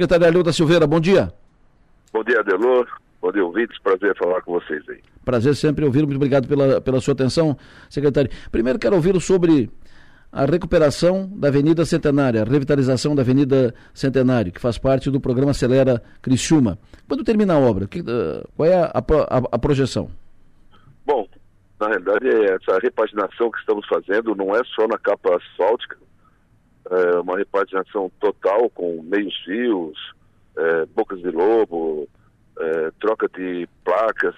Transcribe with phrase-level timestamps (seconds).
[0.00, 1.32] Secretário Arleuda Silveira, bom dia.
[2.12, 2.86] Bom dia, Adelor.
[3.20, 3.76] Bom dia, ouvintes.
[3.82, 5.00] Prazer falar com vocês aí.
[5.24, 6.06] Prazer sempre ouvi-lo.
[6.06, 7.58] Muito obrigado pela, pela sua atenção,
[7.90, 8.30] secretário.
[8.52, 9.68] Primeiro quero ouvi-lo sobre
[10.30, 15.50] a recuperação da Avenida Centenária, a revitalização da Avenida Centenário, que faz parte do programa
[15.50, 16.78] Acelera Criciúma.
[17.08, 17.88] Quando termina a obra?
[17.88, 20.12] Que, uh, qual é a, a, a, projeção?
[21.04, 21.26] Bom,
[21.80, 25.96] na realidade, essa repaginação que estamos fazendo não é só na capa asfáltica,
[26.90, 29.98] é uma repaginação total com meios fios,
[30.56, 32.08] é, bocas de lobo,
[32.58, 34.34] é, troca de placas,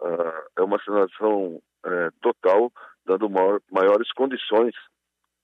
[0.00, 2.72] uh, é uma sinalização é, total,
[3.06, 4.74] dando maior, maiores condições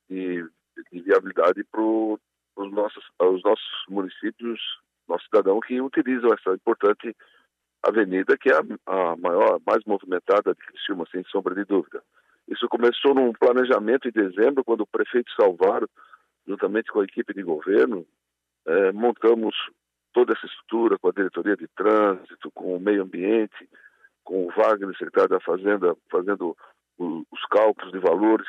[0.08, 0.44] de,
[0.90, 4.60] de viabilidade para os nossos, os nossos municípios,
[5.08, 7.14] nossos cidadãos que utilizam essa importante
[7.82, 12.02] avenida, que é a, a maior, mais movimentada de Criciúma, sem sombra de dúvida.
[12.48, 15.88] Isso começou num planejamento em dezembro, quando o prefeito Salvaro
[16.50, 18.04] juntamente com a equipe de governo,
[18.66, 19.54] é, montamos
[20.12, 23.68] toda essa estrutura com a diretoria de trânsito, com o meio ambiente,
[24.24, 26.56] com o Wagner, secretário da Fazenda, fazendo
[26.98, 28.48] o, os cálculos de valores,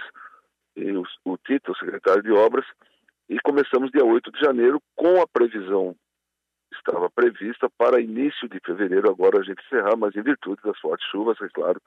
[0.76, 2.66] e o, o Tito, secretário de Obras,
[3.30, 5.96] e começamos dia 8 de janeiro com a previsão
[6.74, 11.08] estava prevista para início de fevereiro, agora a gente encerrar, mas em virtude das fortes
[11.10, 11.82] chuvas, é claro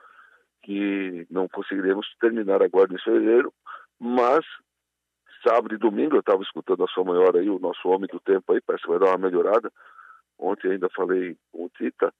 [0.63, 3.53] que não conseguiremos terminar agora em fevereiro,
[3.99, 4.45] mas
[5.47, 8.53] sábado e domingo, eu estava escutando a sua maior aí, o nosso homem do tempo
[8.53, 9.71] aí, parece que vai dar uma melhorada.
[10.39, 12.13] Ontem ainda falei com o Tita,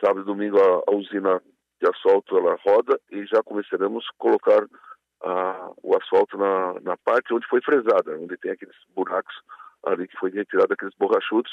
[0.00, 1.40] sábado e domingo a, a usina
[1.80, 4.66] de asfalto ela roda e já começaremos a colocar
[5.22, 9.34] a, o asfalto na, na parte onde foi fresada, onde tem aqueles buracos
[9.86, 11.52] ali que foi retirado aqueles borrachudos,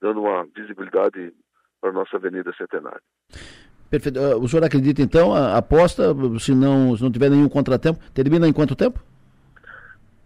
[0.00, 1.32] dando uma visibilidade
[1.80, 3.02] para a nossa Avenida Centenário.
[3.90, 4.18] Perfeito.
[4.18, 8.48] Uh, o senhor acredita então, a aposta, se não, se não tiver nenhum contratempo, termina
[8.48, 9.00] em quanto tempo?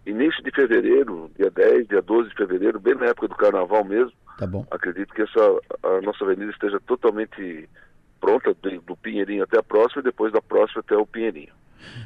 [0.07, 4.13] Início de fevereiro, dia 10, dia 12 de fevereiro, bem na época do carnaval mesmo.
[4.39, 4.67] Tá bom.
[4.71, 7.69] Acredito que essa a nossa avenida esteja totalmente
[8.21, 8.55] pronta,
[8.87, 11.53] do Pinheirinho até a próxima e depois da próxima até o Pinheirinho.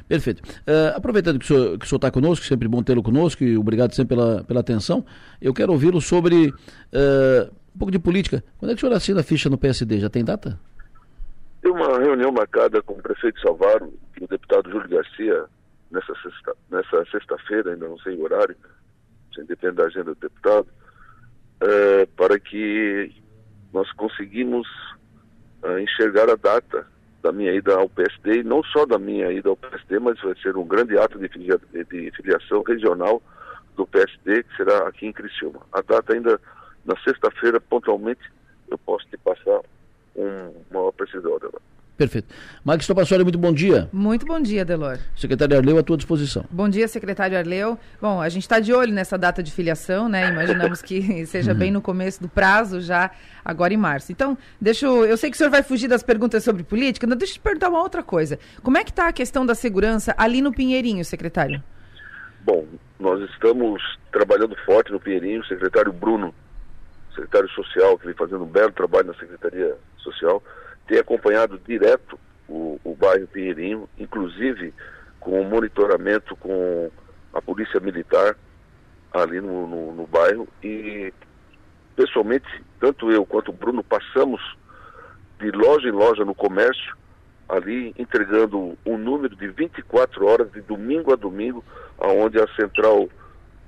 [0.07, 0.41] Perfeito.
[0.61, 4.43] Uh, aproveitando que o senhor está conosco, sempre bom tê-lo conosco e obrigado sempre pela,
[4.43, 5.05] pela atenção,
[5.41, 8.43] eu quero ouvi-lo sobre uh, um pouco de política.
[8.57, 9.99] Quando é que o senhor assina a ficha no PSD?
[9.99, 10.57] Já tem data?
[11.61, 15.45] Tem uma reunião marcada com o prefeito Salvaro e o deputado Júlio Garcia
[15.91, 18.55] nessa sexta, nessa sexta-feira, ainda não sei o horário,
[19.33, 20.67] sem da agenda do deputado,
[21.61, 23.13] é, para que
[23.73, 24.67] nós conseguimos
[25.63, 26.87] é, enxergar a data
[27.21, 30.35] da minha ida ao PSD, e não só da minha ida ao PSD, mas vai
[30.35, 33.21] ser um grande ato de, filia, de filiação regional
[33.75, 35.61] do PSD, que será aqui em Criciúma.
[35.73, 36.39] A data ainda,
[36.85, 38.21] na sexta-feira, pontualmente,
[38.69, 39.61] eu posso te passar
[40.15, 41.59] um, uma precisão dela.
[41.97, 42.33] Perfeito.
[42.63, 43.89] Marcos Topassoli, muito bom dia.
[43.91, 44.99] Muito bom dia, Delor.
[45.15, 46.43] Secretário Arleu, à tua disposição.
[46.51, 47.79] Bom dia, secretário Arleu.
[48.01, 50.29] Bom, a gente está de olho nessa data de filiação, né?
[50.29, 53.11] Imaginamos que seja bem no começo do prazo, já
[53.45, 54.11] agora em março.
[54.11, 57.17] Então, deixa eu, eu sei que o senhor vai fugir das perguntas sobre política, mas
[57.17, 58.37] deixa eu te perguntar uma outra coisa.
[58.61, 61.63] Como é que está a questão da segurança ali no Pinheirinho, secretário?
[62.41, 62.65] Bom,
[62.99, 66.35] nós estamos trabalhando forte no Pinheirinho, o secretário Bruno,
[67.11, 70.43] secretário social, que vem fazendo um belo trabalho na Secretaria Social,
[70.87, 74.73] ter acompanhado direto o, o bairro Pinheirinho, inclusive
[75.19, 76.91] com monitoramento com
[77.33, 78.37] a polícia militar
[79.11, 81.11] ali no, no, no bairro e
[81.95, 82.45] pessoalmente
[82.79, 84.41] tanto eu quanto o Bruno passamos
[85.39, 86.95] de loja em loja no comércio
[87.47, 91.63] ali entregando um número de 24 horas de domingo a domingo
[91.97, 93.09] aonde a central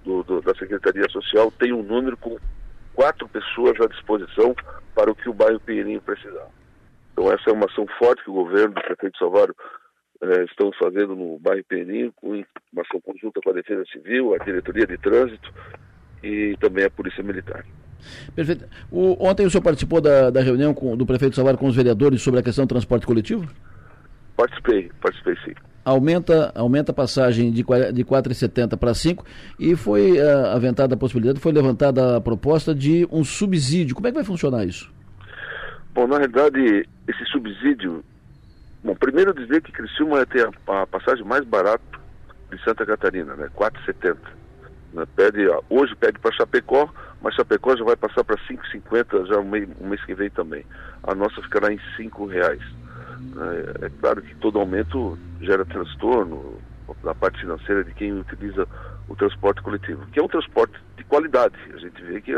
[0.03, 2.37] do, do, da Secretaria Social tem um número com
[2.93, 4.55] quatro pessoas à disposição
[4.95, 6.47] para o que o bairro Pinheirinho precisar.
[7.17, 9.55] Então essa é uma ação forte que o governo do prefeito Salvador
[10.21, 14.37] eh, estão fazendo no bairro Peninho, com uma ação conjunta com a Defesa Civil, a
[14.37, 15.51] Diretoria de Trânsito
[16.23, 17.65] e também a Polícia Militar.
[18.35, 18.65] Perfeito.
[18.91, 22.21] O, ontem o senhor participou da, da reunião com, do prefeito Salvador com os vereadores
[22.21, 23.51] sobre a questão do transporte coletivo?
[24.35, 25.55] Participei, participei sim.
[25.83, 29.25] Aumenta, aumenta a passagem de, de 4,70 para 5
[29.59, 33.95] e foi uh, aventada a possibilidade, foi levantada a proposta de um subsídio.
[33.95, 34.93] Como é que vai funcionar isso?
[35.95, 38.03] Bom, na realidade, esse subsídio.
[38.83, 41.83] Bom, primeiro dizer que Criciúma tem a, a passagem mais barata
[42.51, 43.49] de Santa Catarina, né?
[43.55, 44.17] 4,70.
[44.93, 45.05] Né?
[45.15, 46.89] Pede, hoje pede para Chapecó,
[47.21, 50.65] mas Chapecó já vai passar para 5,50 já um mês, um mês que vem também.
[51.03, 52.61] A nossa ficará em R$ reais.
[53.81, 56.59] É, é claro que todo aumento gera transtorno
[57.03, 58.67] na parte financeira de quem utiliza
[59.07, 61.55] o transporte coletivo, que é um transporte de qualidade.
[61.73, 62.33] A gente vê que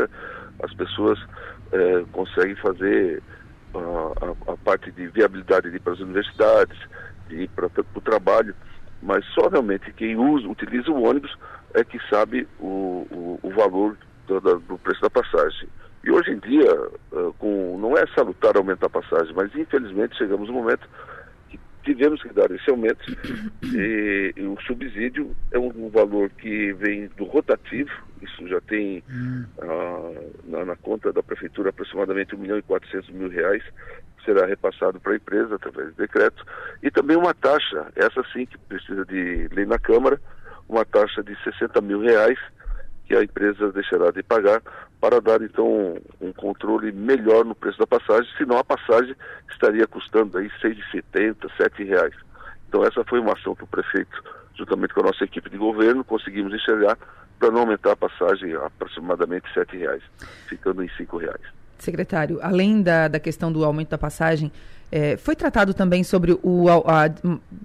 [0.62, 1.18] as pessoas
[1.72, 3.22] é, conseguem fazer
[3.78, 6.78] a, a, parte de viabilidade de ir para as universidades,
[7.28, 8.54] de ir para, para o trabalho,
[9.02, 11.34] mas só realmente quem usa, utiliza o ônibus
[11.74, 13.96] é que sabe o, o, o valor
[14.26, 15.68] do, do preço da passagem.
[16.02, 16.70] E hoje em dia,
[17.12, 20.88] eh, com, não é salutar aumentar a passagem, mas infelizmente chegamos no momento
[21.82, 23.04] tivemos que dar esse aumento
[23.62, 27.90] e, e o subsídio é um, um, valor que vem do rotativo,
[28.22, 29.44] isso já tem hum.
[29.60, 30.12] ah,
[30.44, 33.62] na, na, conta da prefeitura aproximadamente 1 milhão e 400 mil reais,
[34.24, 36.44] será repassado para a empresa através de decreto,
[36.82, 40.20] e também uma taxa, essa sim que precisa de lei na Câmara,
[40.68, 42.38] uma taxa de 60 mil reais,
[43.10, 44.62] que a empresa deixará de pagar
[45.00, 49.16] para dar então um controle melhor no preço da passagem, senão a passagem
[49.50, 52.14] estaria custando aí R$ 6,70, R$ reais.
[52.68, 54.22] Então essa foi uma ação que o prefeito,
[54.56, 56.96] juntamente com a nossa equipe de governo, conseguimos enxergar
[57.36, 60.02] para não aumentar a passagem a aproximadamente R$ reais,
[60.48, 61.42] ficando em R$ reais.
[61.78, 64.52] Secretário, além da, da questão do aumento da passagem,
[64.90, 67.10] é, foi tratado também sobre o a, a,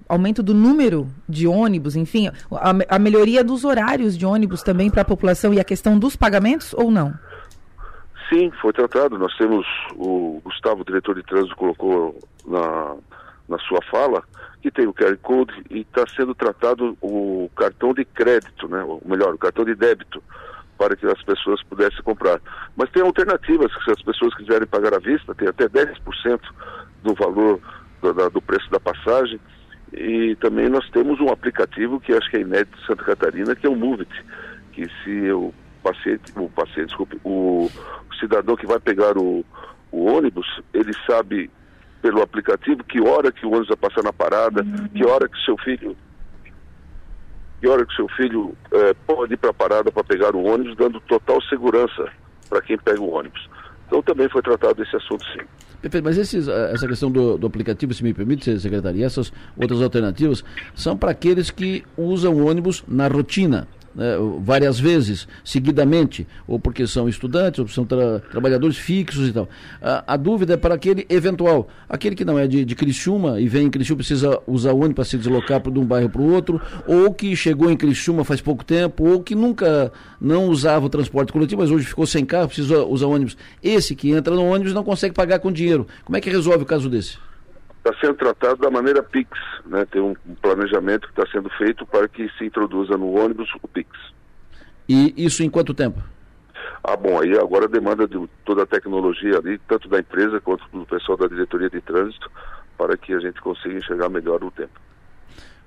[0.08, 5.02] aumento do número de ônibus, enfim, a, a melhoria dos horários de ônibus também para
[5.02, 7.12] a população e a questão dos pagamentos ou não?
[8.28, 9.18] Sim, foi tratado.
[9.18, 12.96] Nós temos o Gustavo, diretor de trânsito, colocou na,
[13.48, 14.22] na sua fala
[14.62, 18.82] que tem o QR Code e está sendo tratado o cartão de crédito, né?
[18.82, 20.22] ou melhor, o cartão de débito
[20.76, 22.40] para que as pessoas pudessem comprar.
[22.76, 26.40] Mas tem alternativas, se as pessoas quiserem pagar à vista, tem até 10%
[27.06, 27.60] do valor
[28.02, 29.40] do, do, preço da passagem.
[29.92, 33.66] E também nós temos um aplicativo que acho que é inédito de Santa Catarina, que
[33.66, 34.10] é o Movit,
[34.72, 37.70] que se o paciente, o paciente, desculpe, o
[38.18, 39.44] cidadão que vai pegar o,
[39.92, 41.50] o ônibus, ele sabe
[42.02, 44.88] pelo aplicativo que hora que o ônibus vai passar na parada, uhum.
[44.88, 45.96] que hora que seu filho
[47.60, 50.76] que hora que seu filho é, pode ir para a parada para pegar o ônibus,
[50.76, 52.10] dando total segurança
[52.48, 53.48] para quem pega o ônibus.
[53.86, 55.44] Então também foi tratado esse assunto sim.
[55.86, 59.32] Perfeito, mas esses, eh, essa questão do, do, aplicativo, se me permite, secretário, e essas
[59.56, 60.42] outras alternativas
[60.74, 67.08] são para aqueles que usam ônibus na rotina né, várias vezes, seguidamente, ou porque são
[67.08, 69.48] estudantes, ou são tra trabalhadores fixos e tal.
[69.80, 73.48] A, a, dúvida é para aquele eventual, aquele que não é de, de Criciúma e
[73.48, 76.30] vem em Criciúma, precisa usar o ônibus para se deslocar de um bairro para o
[76.30, 79.90] outro, ou que chegou em Criciúma faz pouco tempo, ou que nunca
[80.20, 83.36] não usava o transporte coletivo, mas hoje ficou sem carro, precisa usar ônibus.
[83.62, 85.86] Esse que entra no ônibus não consegue pagar com dinheiro.
[86.04, 87.25] Como é que resolve o caso desse?
[87.86, 89.30] Está sendo tratado da maneira PIX,
[89.66, 89.86] né?
[89.90, 93.88] Tem um, planejamento que está sendo feito para que se introduza no ônibus o PIX.
[94.88, 96.00] E isso em quanto tempo?
[96.82, 100.86] Ah, bom, aí agora demanda de toda a tecnologia ali, tanto da empresa quanto do
[100.86, 102.30] pessoal da diretoria de trânsito,
[102.76, 104.80] para que a gente consiga enxergar melhor o tempo.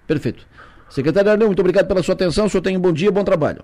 [0.07, 0.45] Perfeito.
[0.89, 2.45] Secretário Arleu, muito obrigado pela sua atenção.
[2.45, 3.63] O senhor tem um bom dia, bom trabalho.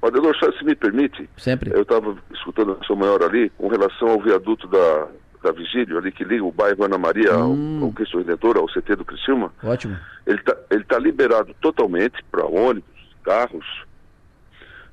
[0.00, 0.20] Padre,
[0.58, 1.28] se me permite.
[1.36, 1.72] Sempre.
[1.72, 5.08] Eu estava escutando a sua maior ali, com relação ao viaduto da,
[5.42, 7.78] da Vigílio, ali que liga o bairro Ana Maria hum.
[7.80, 9.52] ao, ao Cristo Redentor, ao CT do Criciúma.
[9.62, 9.96] Ótimo.
[10.26, 12.84] Ele está ele tá liberado totalmente para ônibus,
[13.22, 13.66] carros,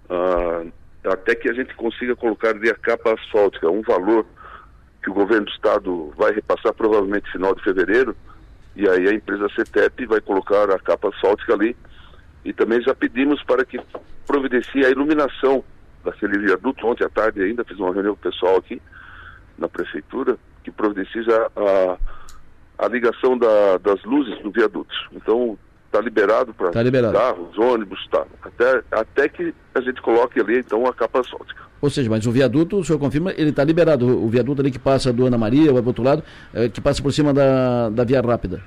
[0.09, 0.71] uh,
[1.05, 4.25] até que a gente consiga colocar ali a capa asfáltica, um valor
[5.03, 8.15] que o governo do estado vai repassar provavelmente final de fevereiro,
[8.75, 11.75] e aí a empresa CETEP vai colocar a capa asfáltica ali.
[12.45, 13.79] E também já pedimos para que
[14.25, 15.63] providencie a iluminação
[16.03, 16.85] daquele viaduto.
[16.85, 18.81] Ontem à tarde ainda fiz uma reunião com o pessoal aqui,
[19.57, 21.21] na prefeitura que providencia
[21.55, 21.97] a,
[22.85, 24.93] a ligação da, das luzes do viaduto.
[25.13, 28.25] Então está liberado para tá carros, ônibus, tá.
[28.41, 31.67] Até, até que a gente coloque ali então a capa asfáltica.
[31.81, 34.05] Ou seja, mas o viaduto, o senhor confirma, ele está liberado.
[34.05, 36.23] O viaduto ali que passa do Ana Maria, vai para o outro lado,
[36.53, 38.61] é, que passa por cima da, da via rápida.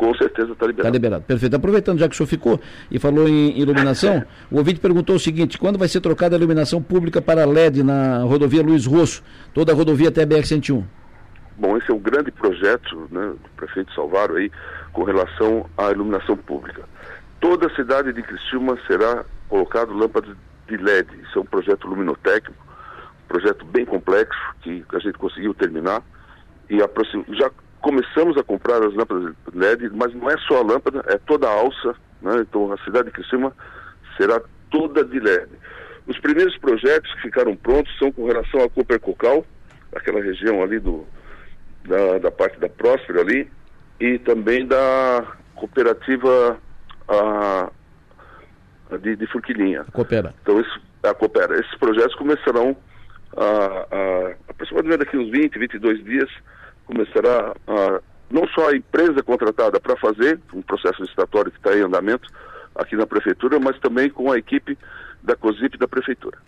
[0.00, 0.88] Com certeza está liberado.
[0.88, 1.56] Está liberado, perfeito.
[1.56, 2.58] Aproveitando já que o senhor ficou
[2.90, 6.82] e falou em iluminação, o ouvinte perguntou o seguinte: quando vai ser trocada a iluminação
[6.82, 10.82] pública para LED na rodovia Luiz Rosso, toda a rodovia até BR-101?
[11.58, 14.50] Bom, esse é um grande projeto né, do prefeito Salvaro aí
[14.94, 16.82] com relação à iluminação pública.
[17.38, 20.34] Toda a cidade de Criciúma será colocado lâmpadas
[20.66, 21.08] de LED.
[21.28, 22.64] Isso é um projeto luminotécnico,
[23.26, 26.02] um projeto bem complexo que a gente conseguiu terminar
[26.70, 31.18] e já começamos a comprar as lâmpadas LED, mas não é só a lâmpada, é
[31.18, 32.38] toda a alça, né?
[32.40, 33.52] então a cidade de Criciúma
[34.16, 35.48] será toda de LED.
[36.06, 39.44] Os primeiros projetos que ficaram prontos são com relação à Cooper Cocal,
[39.94, 41.06] aquela região ali do,
[41.86, 43.50] da, da parte da Próspera ali,
[43.98, 46.58] e também da cooperativa
[47.08, 47.70] a
[48.98, 49.84] de, de Furquilinha.
[49.92, 50.34] Coopera.
[50.42, 51.54] Então, isso, a Coopera.
[51.58, 52.76] Esses projetos começarão
[53.36, 56.30] a, a, aproximadamente daqui uns 20, 22 dias,
[56.90, 61.82] começará a, não só a empresa contratada para fazer um processo licitatório que está em
[61.82, 62.28] andamento
[62.74, 64.76] aqui na prefeitura, mas também com a equipe
[65.22, 66.38] da COSIP da prefeitura.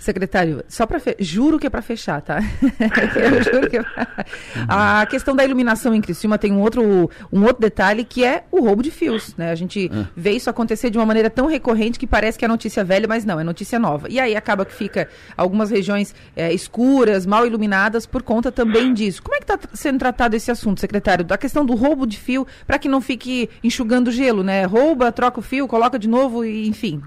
[0.00, 1.14] Secretário, só para fe...
[1.18, 2.40] juro que é para fechar, tá?
[3.14, 4.24] Eu juro que é pra...
[4.66, 8.64] A questão da iluminação em Criciúma tem um outro, um outro detalhe que é o
[8.64, 9.50] roubo de fios, né?
[9.50, 10.06] A gente ah.
[10.16, 13.26] vê isso acontecer de uma maneira tão recorrente que parece que é notícia velha, mas
[13.26, 14.08] não, é notícia nova.
[14.08, 19.22] E aí acaba que fica algumas regiões é, escuras, mal iluminadas por conta também disso.
[19.22, 21.26] Como é que está sendo tratado esse assunto, secretário?
[21.26, 24.64] Da questão do roubo de fio, para que não fique enxugando gelo, né?
[24.64, 27.02] Rouba, troca o fio, coloca de novo e enfim.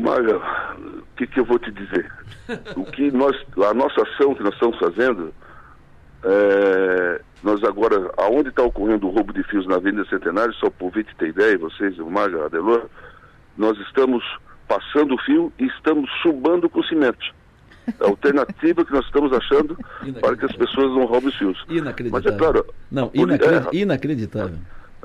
[0.00, 2.10] Maga, o que, que eu vou te dizer?
[2.76, 5.32] O que nós, a nossa ação que nós estamos fazendo,
[6.22, 10.90] é, nós agora, aonde está ocorrendo o roubo de fios na Avenida Centenário, só por
[10.90, 12.86] Vite ter ideia, vocês, o Maga, Adelor,
[13.56, 14.22] nós estamos
[14.68, 17.24] passando o fio e estamos subando com cimento.
[18.00, 19.76] A alternativa que nós estamos achando
[20.20, 21.64] para que as pessoas não roubem os fios.
[21.68, 22.10] Inacreditável.
[22.10, 22.66] Mas é claro.
[22.90, 23.10] Não.
[23.14, 24.58] É, inacreditável.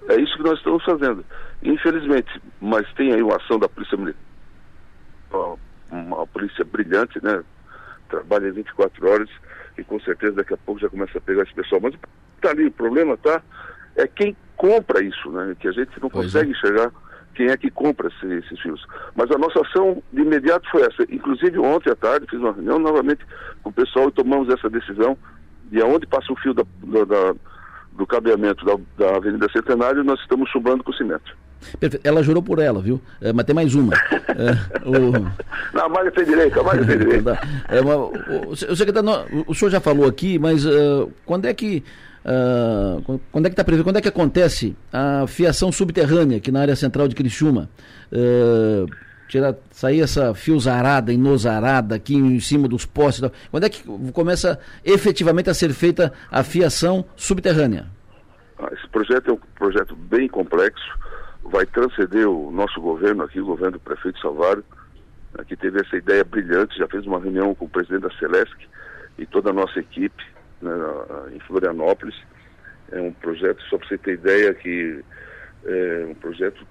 [0.07, 1.23] É isso que nós estamos fazendo.
[1.61, 4.28] Infelizmente, mas tem aí uma ação da Polícia Militar
[5.91, 7.43] uma polícia brilhante, né?
[8.09, 9.29] Trabalha 24 horas
[9.77, 11.81] e com certeza daqui a pouco já começa a pegar esse pessoal.
[11.81, 11.95] Mas
[12.41, 13.41] tá ali, o problema tá
[13.95, 15.55] é quem compra isso, né?
[15.59, 16.51] Que a gente não pois consegue é.
[16.51, 16.91] enxergar
[17.35, 18.85] quem é que compra esse, esses fios.
[19.15, 21.03] Mas a nossa ação de imediato foi essa.
[21.09, 23.25] Inclusive ontem à tarde fiz uma reunião novamente
[23.63, 25.17] com o pessoal e tomamos essa decisão
[25.71, 27.35] de aonde passa o fio da, da,
[27.93, 31.35] do cabeamento da, da Avenida Centenário, nós estamos chubando com cimento.
[31.79, 32.05] Perfeito.
[32.05, 33.01] Ela jurou por ela, viu?
[33.21, 33.93] É, mas tem mais uma.
[33.93, 35.11] é, o...
[35.73, 37.29] Não, a Mário tem direito, a Mário tem direito.
[37.67, 39.09] é uma, o, o, secretário,
[39.47, 41.83] o senhor já falou aqui, mas uh, quando é que.
[42.25, 43.83] Uh, quando é que está previsto?
[43.83, 47.69] Quando é que acontece a fiação subterrânea aqui na área central de Criciúma?
[48.11, 48.89] Uh,
[49.29, 53.29] tirar, sair essa fiozarada, inosarada aqui em cima dos postes.
[53.51, 57.85] Quando é que começa efetivamente a ser feita a fiação subterrânea?
[58.57, 60.99] Ah, esse projeto é um projeto bem complexo
[61.49, 64.63] vai transcender o nosso governo aqui, o governo do prefeito Salvário,
[65.37, 68.55] né, que teve essa ideia brilhante, já fez uma reunião com o presidente da Celesc
[69.17, 70.23] e toda a nossa equipe
[70.61, 70.71] né,
[71.33, 72.15] em Florianópolis.
[72.91, 75.03] É um projeto, só para você ter ideia, que
[75.65, 76.65] é um projeto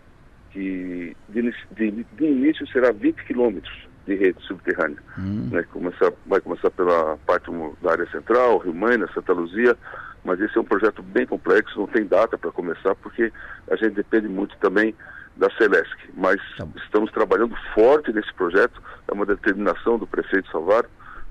[0.51, 4.99] que de, de, de início será 20 quilômetros de rede subterrânea.
[5.19, 5.51] Hum.
[5.53, 7.51] Né, começar, vai começar pela parte
[7.83, 9.77] da área central, Rio Maina, Santa Luzia,
[10.25, 13.33] mas esse é um projeto bem complexo, não tem data para começar, porque
[13.71, 14.95] a gente depende muito também
[15.37, 15.91] da Celesc.
[16.15, 20.85] Mas tá estamos trabalhando forte nesse projeto, é uma determinação do prefeito Salvar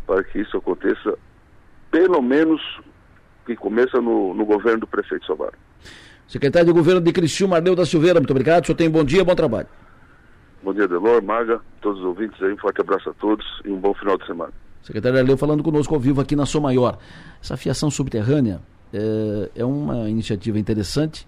[0.06, 1.18] para que isso aconteça,
[1.92, 2.62] pelo menos
[3.46, 5.52] que começa no, no governo do prefeito Salvar.
[6.28, 8.64] Secretário de Governo de Criciúma, Arneu da Silveira, muito obrigado.
[8.64, 9.68] O senhor tem um bom dia, bom trabalho.
[10.62, 13.80] Bom dia, Delor, Maga, todos os ouvintes aí, um forte abraço a todos e um
[13.80, 14.52] bom final de semana.
[14.82, 16.98] Secretário Arleu falando conosco ao vivo aqui na Sou Maior.
[17.42, 18.60] Essa fiação subterrânea,
[18.94, 21.28] é, é uma iniciativa interessante.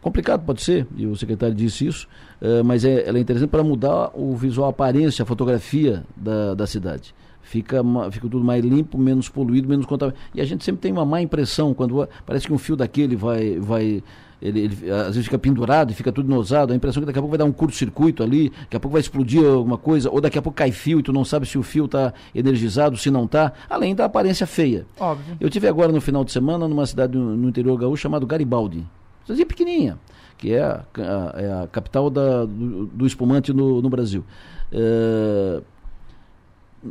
[0.00, 2.08] Complicado pode ser, e o secretário disse isso,
[2.40, 6.54] é, mas é, ela é interessante para mudar o visual, a aparência, a fotografia da,
[6.54, 7.14] da cidade.
[7.42, 10.20] Fica, fica tudo mais limpo, menos poluído, menos contaminado.
[10.34, 13.58] E a gente sempre tem uma má impressão quando parece que um fio daquele vai,
[13.58, 14.02] vai
[14.42, 17.18] ele, ele, às vezes fica pendurado e fica tudo nosado, a impressão é que daqui
[17.18, 20.20] a pouco vai dar um curto-circuito ali, daqui a pouco vai explodir alguma coisa, ou
[20.20, 23.10] daqui a pouco cai fio e tu não sabe se o fio está energizado, se
[23.10, 24.86] não está, além da aparência feia.
[24.98, 25.36] Óbvio.
[25.38, 28.86] Eu tive agora no final de semana numa cidade no, interior gaúcho chamado Garibaldi,
[29.26, 29.98] cidade pequenininha,
[30.38, 34.24] que é a, a, é a capital da, do, do, espumante no, no Brasil.
[34.72, 35.60] É,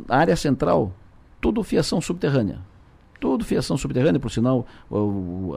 [0.08, 0.92] a área central,
[1.40, 2.69] tudo fiação subterrânea
[3.20, 4.66] tudo fiação subterrânea, por sinal,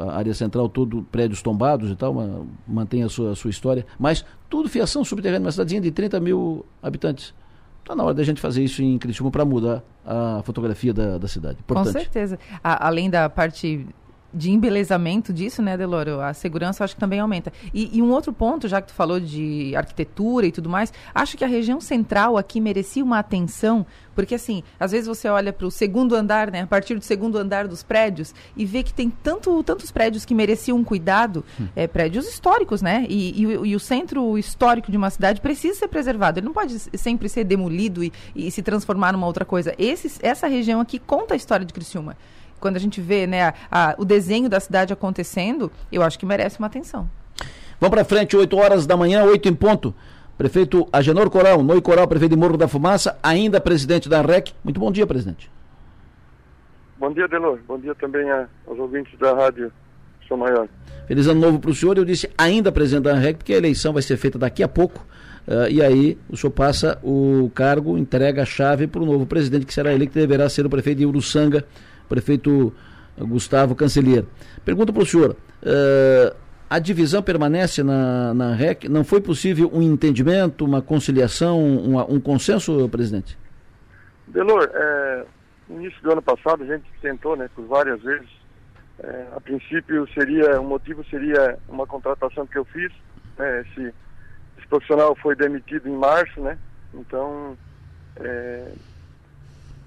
[0.07, 3.85] a área central, todo prédios tombados e tal, uma, mantém a sua, a sua história,
[3.97, 7.33] mas tudo fiação subterrânea, uma cidadezinha de 30 mil habitantes.
[7.79, 11.27] Está na hora da gente fazer isso em Criciúma para mudar a fotografia da, da
[11.27, 11.57] cidade.
[11.59, 11.93] Importante.
[11.93, 12.39] Com certeza.
[12.63, 13.85] A, além da parte
[14.33, 16.19] de embelezamento disso, né, Deloro?
[16.21, 17.53] A segurança acho que também aumenta.
[17.73, 21.37] E, e, um outro ponto, já que tu falou de arquitetura e tudo mais, acho
[21.37, 23.85] que a região central aqui merecia uma atenção,
[24.15, 27.37] porque assim, às vezes você olha para o segundo andar, né, a partir do segundo
[27.37, 31.67] andar dos prédios, e vê que tem tanto, tantos prédios que mereciam um cuidado, hum.
[31.75, 33.05] é, prédios históricos, né?
[33.09, 36.39] E, e, e, o centro histórico de uma cidade precisa ser preservado.
[36.39, 38.03] Ele não pode sempre ser demolido
[38.35, 39.73] e, se transformar numa outra coisa.
[39.77, 42.15] Esse, essa região aqui conta a história de Criciúma
[42.63, 46.25] quando a gente vê né, a, a, o desenho da cidade acontecendo, eu acho que
[46.25, 47.09] merece uma atenção.
[47.77, 49.93] Vamos para frente, 8 horas da manhã, 8 em ponto.
[50.37, 54.53] Prefeito Agenor Coral, Noi Coral, prefeito de Morro da Fumaça, ainda presidente da REC.
[54.63, 55.51] Muito bom dia, presidente.
[56.97, 57.59] Bom dia, Delor.
[57.67, 59.69] Bom dia também a, aos ouvintes da Rádio
[60.25, 60.69] São Maior.
[61.05, 61.97] Feliz ano novo para o senhor.
[61.97, 65.05] Eu disse ainda presidente da REC, porque a eleição vai ser feita daqui a pouco.
[65.45, 69.65] Uh, e aí o senhor passa o cargo, entrega a chave para o novo presidente,
[69.65, 71.65] que será ele que deverá ser o prefeito de Uruçanga
[72.13, 72.71] prefeito
[73.17, 74.27] Gustavo Cancelheiro.
[74.63, 76.35] Pergunta para o senhor, uh,
[76.69, 78.87] a divisão permanece na, na REC?
[78.87, 83.37] Não foi possível um entendimento, uma conciliação, um, um consenso, presidente?
[84.27, 85.25] Delor, é,
[85.69, 88.29] no início do ano passado a gente tentou, né, por várias vezes,
[88.99, 92.91] é, a princípio seria, o motivo seria uma contratação que eu fiz,
[93.37, 93.93] né, esse,
[94.57, 96.57] esse profissional foi demitido em março, né,
[96.93, 97.57] então
[98.17, 98.71] é,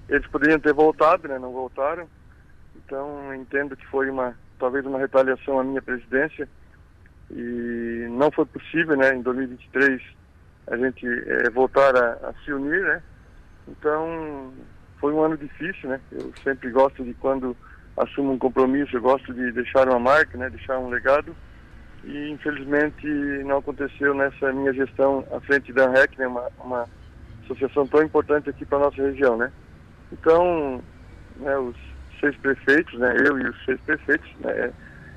[0.07, 2.07] eles poderiam ter voltado, né, não voltaram,
[2.85, 6.47] então entendo que foi uma, talvez uma retaliação à minha presidência,
[7.31, 10.01] e não foi possível, né, em 2023
[10.67, 13.01] a gente é, voltar a, a se unir, né,
[13.67, 14.53] então,
[14.99, 15.99] foi um ano difícil, né?
[16.11, 17.55] Eu sempre gosto de quando
[17.97, 20.49] assumo um compromisso, eu gosto de deixar uma marca, né?
[20.49, 21.35] Deixar um legado.
[22.03, 23.05] E infelizmente
[23.43, 26.27] não aconteceu nessa minha gestão à frente da ANREC, né?
[26.27, 26.89] Uma, uma
[27.43, 29.51] associação tão importante aqui para nossa região, né?
[30.11, 30.81] Então,
[31.35, 31.75] né, os
[32.19, 33.15] seis prefeitos, né?
[33.25, 34.51] Eu e os seis prefeitos, né?
[34.51, 34.71] É,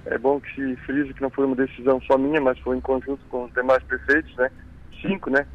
[0.07, 2.80] é bom que se frise que não foi uma decisão só minha, mas foi em
[2.80, 4.50] conjunto com os demais prefeitos, né?
[5.00, 5.47] Cinco, né?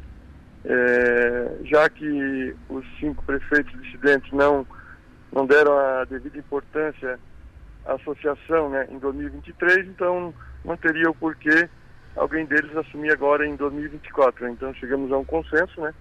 [0.64, 4.66] É, já que os cinco prefeitos dissidentes não,
[5.32, 7.18] não deram a devida importância
[7.84, 10.34] à associação né, em 2023, então
[10.64, 11.68] não teria o porquê
[12.16, 14.44] alguém deles assumir agora em 2024.
[14.44, 14.50] Né?
[14.52, 15.94] Então chegamos a um consenso, né?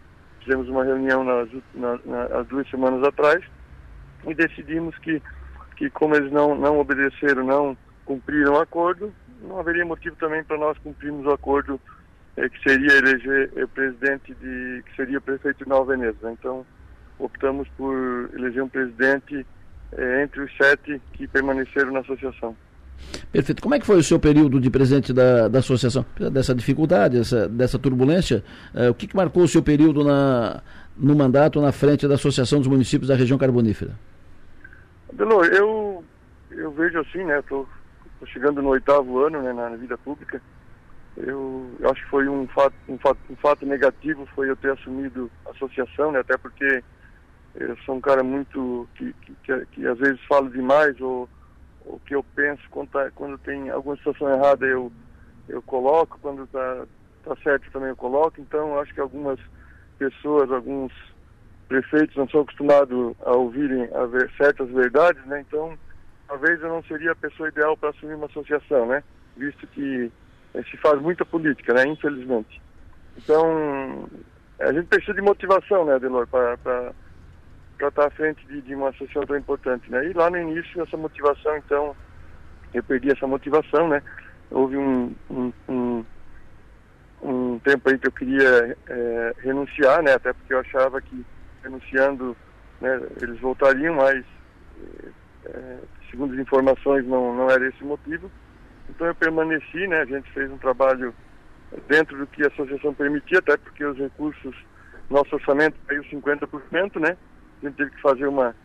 [0.46, 3.44] fizemos uma reunião nas, na, na, duas semanas atrás
[4.26, 5.22] e decidimos que,
[5.76, 10.58] que como eles não, não obedeceram, não cumpriram o acordo, não haveria motivo também para
[10.58, 11.80] nós cumprirmos o acordo
[12.38, 16.32] é, que seria eleger o presidente de que seria prefeito de Nova Veneza.
[16.32, 16.66] Então
[17.18, 19.46] optamos por eleger um presidente
[19.94, 22.56] é, entre os sete que permaneceram na associação.
[23.32, 23.62] Perfeito.
[23.62, 26.06] Como é que foi o seu período de presidente da, da associação?
[26.32, 28.42] Dessa dificuldade, dessa, dessa turbulência,
[28.90, 30.64] o que, que, marcou o seu período na,
[30.98, 33.92] no mandato na frente da Associação dos Municípios da Região Carbonífera?
[35.16, 36.06] Delor, eu,
[36.52, 37.40] eu vejo assim, né?
[37.40, 37.68] Estou
[38.28, 40.42] chegando no oitavo ano né, na vida pública
[41.18, 44.72] eu, eu acho que foi um fato, um fato, um fato negativo foi eu ter
[44.72, 46.20] assumido a associação, né?
[46.20, 46.84] Até porque
[47.54, 51.30] eu sou um cara muito que, que, que, que às vezes falo demais ou
[51.80, 54.92] o que eu penso quando, tá, quando tem alguma situação errada eu
[55.48, 56.86] eu coloco quando tá
[57.24, 59.40] tá certo também eu coloco então acho que algumas
[59.98, 60.92] pessoas alguns
[61.68, 65.78] prefeitos não são acostumados a ouvirem a ver certas verdades né então
[66.28, 69.04] talvez eu não seria a pessoa ideal para assumir uma associação né
[69.38, 70.12] visto que
[70.64, 71.86] se faz muita política, né?
[71.88, 72.62] Infelizmente.
[73.18, 74.08] Então,
[74.60, 75.98] a gente precisa de motivação, né,
[76.30, 80.06] para estar tá à frente de, de, uma associação tão importante, né?
[80.06, 81.96] E lá no início, essa motivação, então,
[82.74, 84.02] eu perdi essa motivação, né?
[84.52, 86.06] Houve um, um, um,
[87.22, 90.14] um tempo aí que eu queria é, renunciar, né?
[90.14, 91.26] Até porque eu achava que
[91.66, 92.36] renunciando,
[92.80, 94.24] né, eles voltariam, mas,
[95.46, 95.78] é,
[96.10, 98.32] segundo as informações, não, não era esse o motivo.
[98.90, 100.02] Então eu permaneci, né?
[100.02, 101.14] A gente fez um trabalho
[101.88, 104.56] dentro do que a associação permitia, até porque os recursos,
[105.10, 107.18] nosso orçamento caiu 50%, né?
[107.62, 108.56] A gente teve que fazer uma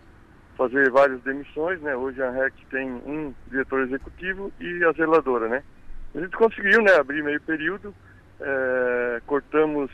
[0.56, 1.96] fazer várias demissões, né?
[1.96, 5.62] Hoje a REC tem um diretor executivo e a zeladora, né?
[6.14, 7.94] A gente conseguiu, né, abrir meio período,
[8.40, 9.90] é, cortamos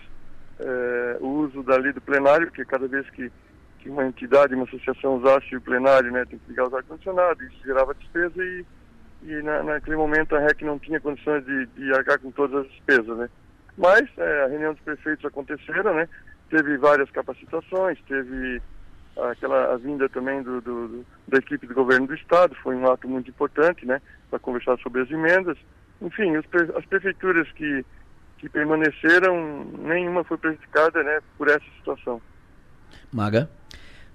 [0.60, 3.30] é, o uso da lei do plenário, porque cada vez que,
[3.78, 7.64] que uma entidade, uma associação usasse o plenário, né, tem que ligar os ar-condicionado, isso
[7.64, 8.64] gerava despesa e
[9.22, 12.70] e na, naquele momento a REC não tinha condições de, de arcar com todas as
[12.70, 13.28] despesas, né?
[13.76, 16.08] Mas é, a reunião dos prefeitos aconteceram, né?
[16.48, 18.62] Teve várias capacitações, teve
[19.16, 22.90] aquela a vinda também do, do, do, da equipe do governo do estado, foi um
[22.90, 24.00] ato muito importante, né?
[24.30, 25.58] Para conversar sobre as emendas.
[26.00, 27.84] Enfim, as prefeituras que,
[28.38, 31.20] que permaneceram, nenhuma foi prejudicada, né?
[31.36, 32.20] Por essa situação.
[33.12, 33.48] Maga?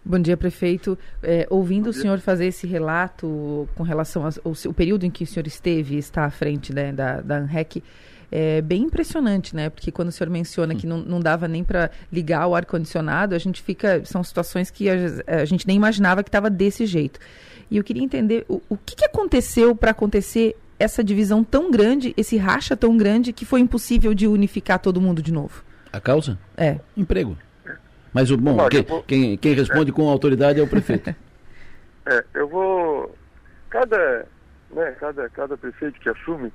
[0.03, 0.97] Bom dia, prefeito.
[1.21, 5.27] É, ouvindo o senhor fazer esse relato com relação ao, ao, período em que o
[5.27, 7.83] senhor esteve e está à frente né, da, da ANREC,
[8.31, 9.69] é bem impressionante, né?
[9.69, 13.37] Porque quando o senhor menciona que não, não dava nem para ligar o ar-condicionado, a
[13.37, 14.03] gente fica.
[14.05, 14.95] São situações que a,
[15.27, 17.19] a gente nem imaginava que estava desse jeito.
[17.69, 22.13] E eu queria entender o, o que, que aconteceu para acontecer essa divisão tão grande,
[22.17, 25.63] esse racha tão grande, que foi impossível de unificar todo mundo de novo.
[25.93, 26.39] A causa?
[26.57, 26.79] É.
[26.97, 27.37] Emprego.
[28.13, 29.03] Mas o bom, quem, vou...
[29.03, 29.93] quem, quem, responde é.
[29.93, 31.15] com autoridade é o prefeito.
[32.05, 33.15] é, eu vou.
[33.69, 34.25] Cada,
[34.71, 36.51] né, cada, cada prefeito que assume,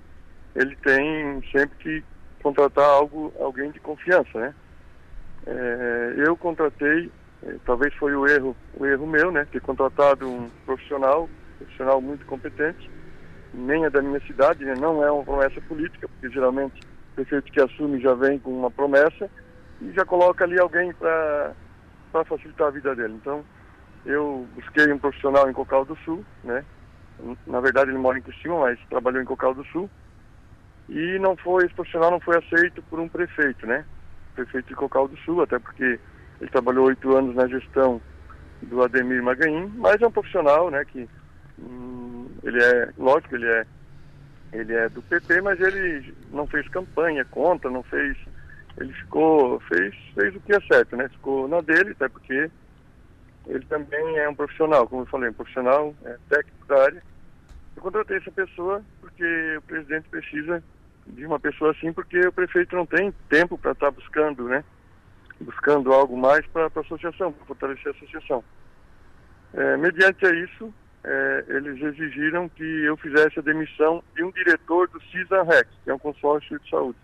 [0.55, 2.05] ele tem sempre que
[2.43, 4.55] contratar algo, alguém de confiança, né?
[5.47, 7.11] É, eu contratei,
[7.43, 9.47] é, talvez foi o erro, o erro meu, né?
[9.51, 12.91] Ter contratado um profissional, profissional muito competente,
[13.57, 17.51] nem é da minha cidade, né, não é uma promessa política, porque geralmente o prefeito
[17.51, 19.31] que assume já vem com uma promessa
[19.81, 21.55] e já coloca ali alguém para
[22.27, 23.14] facilitar a vida dele.
[23.14, 23.45] Então,
[24.05, 26.64] eu busquei um profissional em Cocal do Sul, né?
[27.47, 29.90] Na verdade ele mora em Cristina, mas trabalhou em Cocal do Sul.
[30.88, 33.85] E não foi, esse profissional não foi aceito por um prefeito, né?
[34.35, 35.99] Prefeito de Cocal do Sul, até porque
[36.40, 38.01] ele trabalhou oito anos na gestão
[38.62, 41.09] do Ademir Magain, mas é um profissional, né, que
[41.59, 43.66] hum, ele é, lógico, ele é
[44.53, 48.16] ele é do PP, mas ele não fez campanha contra, não fez,
[48.79, 52.51] ele ficou, fez, fez o que é certo, né, ficou na dele, até porque
[53.47, 57.03] ele também é um profissional, como eu falei, um profissional é, técnico da área.
[57.77, 60.62] Eu contratei essa pessoa porque o presidente precisa
[61.07, 64.64] de uma pessoa assim, porque o prefeito não tem tempo para estar tá buscando, né?
[65.40, 68.42] Buscando algo mais para a associação, para fortalecer a associação.
[69.55, 70.75] É, mediante a isso,
[71.07, 75.95] é, eles exigiram que eu fizesse a demissão de um diretor do CISANREX, que é
[75.95, 76.99] um consórcio de saúde.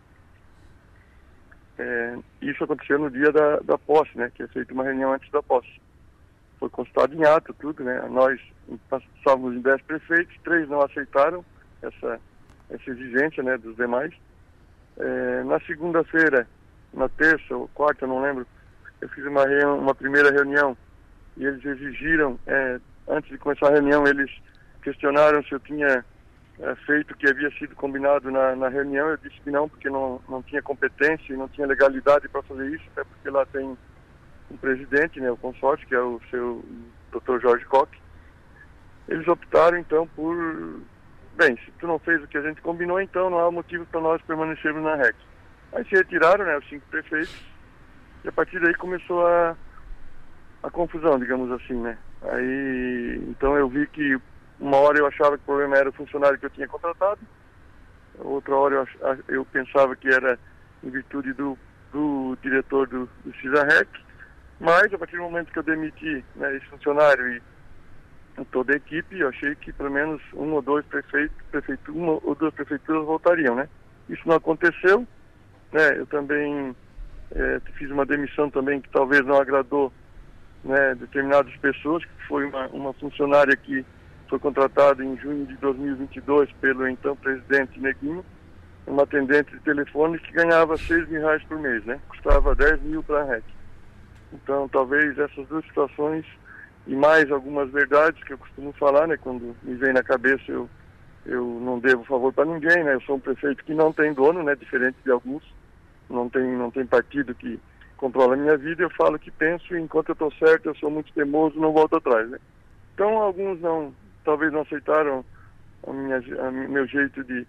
[1.79, 4.31] É, isso aconteceu no dia da, da posse, né?
[4.35, 5.81] Que é feita uma reunião antes da posse
[6.63, 8.01] foi constado em ato tudo, né?
[8.09, 8.41] Nós
[9.17, 11.45] estávamos em 10 prefeitos, três não aceitaram
[11.83, 12.21] essa,
[12.71, 14.15] essa exigência né, dos demais.
[14.97, 16.47] É, na segunda-feira,
[16.95, 18.47] na terça ou quarta, não lembro,
[19.01, 20.77] eu fiz uma, uma primeira reunião
[21.37, 24.31] e eles exigiram, é, antes de começar a reunião, eles
[24.83, 26.05] questionaram se eu tinha
[26.61, 29.09] é, feito o que havia sido combinado na, na, reunião.
[29.09, 32.69] Eu disse que não, porque não, não tinha competência e não tinha legalidade para fazer
[32.71, 33.77] isso, até porque lá tem
[34.51, 36.65] o presidente, né, o consórcio, que é o seu
[37.11, 37.41] Dr.
[37.41, 37.91] Jorge Koch,
[39.09, 40.37] eles optaram então por,
[41.37, 44.01] bem, se tu não fez o que a gente combinou, então não há motivo para
[44.01, 45.17] nós permanecermos na REC.
[45.73, 47.35] Aí se retiraram, né, os cinco prefeitos,
[48.25, 49.57] e a partir daí começou a,
[50.63, 51.99] a confusão, digamos assim, né.
[52.25, 54.19] Aí, então eu vi que
[54.61, 57.21] uma hora eu achava que o problema era o funcionário que eu tinha contratado,
[58.19, 60.39] outra hora eu, eu pensava que era
[60.85, 61.59] em virtude do,
[61.93, 63.89] do diretor do, do CISAREC,
[64.63, 67.43] mas, a partir do momento que eu demiti né, esse funcionário e
[68.53, 72.35] toda a equipe, eu achei que pelo menos um ou dois prefeitos, prefeitura, uma ou
[72.37, 73.69] duas prefeituras voltariam, né?
[74.09, 75.07] Isso não aconteceu,
[75.73, 75.99] né?
[75.99, 76.77] Eu também
[77.33, 79.93] é, fiz uma demissão também que talvez não agradou
[80.65, 83.85] né, determinadas pessoas, que foi uma, uma funcionária que
[84.29, 88.25] foi contratada em junho de 2022 pelo então presidente Neguinho,
[88.87, 92.01] uma atendente de telefone que ganhava 6 mil reais por mês, né?
[92.09, 93.45] Custava 10 mil para a REC.
[94.33, 96.25] Então, talvez essas duas situações
[96.87, 99.17] e mais algumas verdades que eu costumo falar, né?
[99.17, 100.69] Quando me vem na cabeça, eu,
[101.27, 102.95] eu não devo favor para ninguém, né?
[102.95, 104.57] Eu sou um prefeito que não tem dono, né?
[104.57, 105.45] Diferente de alguns.
[106.09, 107.61] Não tem, não tem partido que
[108.03, 108.83] controla a minha vida.
[108.83, 111.95] Eu falo que penso e enquanto eu estou certo, eu sou muito teimoso, não volto
[111.95, 112.39] atrás, né?
[112.95, 115.25] Então, alguns não, talvez não aceitaram
[115.87, 117.47] a meu jeito de,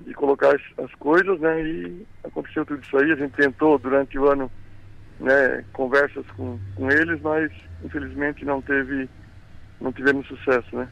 [0.00, 1.62] de colocar as, as coisas, né?
[1.62, 3.12] E aconteceu tudo isso aí.
[3.12, 4.50] A gente tentou durante o ano
[5.20, 7.52] né, conversas com, com eles, mas
[7.84, 9.08] infelizmente não teve,
[9.80, 10.88] não tivemos sucesso, né?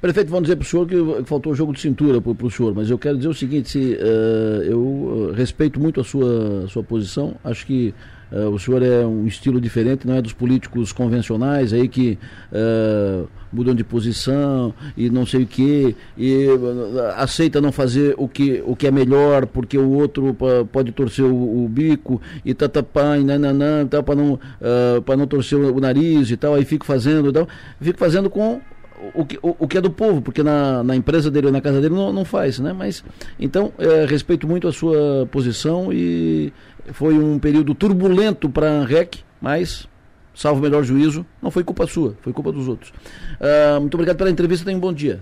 [0.00, 2.88] Prefeito, vamos dizer para o senhor que faltou jogo de cintura para o senhor, mas
[2.88, 7.66] eu quero dizer o seguinte, se, uh, eu respeito muito a sua, sua posição, acho
[7.66, 7.92] que
[8.30, 12.16] uh, o senhor é um estilo diferente, não é dos políticos convencionais aí que
[12.52, 16.46] uh, mudam de posição e não sei o que, e
[17.16, 20.36] aceita não fazer o que, o que é melhor porque o outro
[20.70, 25.58] pode torcer o, o bico e tatapá e nananã, tal, para não, uh, não torcer
[25.58, 27.48] o nariz e tal, aí fico fazendo tal,
[27.80, 28.60] fico fazendo com
[29.14, 31.60] o que, o, o, que é do povo, porque na, na empresa dele ou na
[31.60, 32.72] casa dele não, não faz, né?
[32.72, 33.04] Mas,
[33.38, 36.52] então, é, respeito muito a sua posição e
[36.92, 39.88] foi um período turbulento para a REC, mas,
[40.34, 42.90] salvo o melhor juízo, não foi culpa sua, foi culpa dos outros.
[42.90, 45.20] Uh, muito obrigado pela entrevista, tenha um bom dia.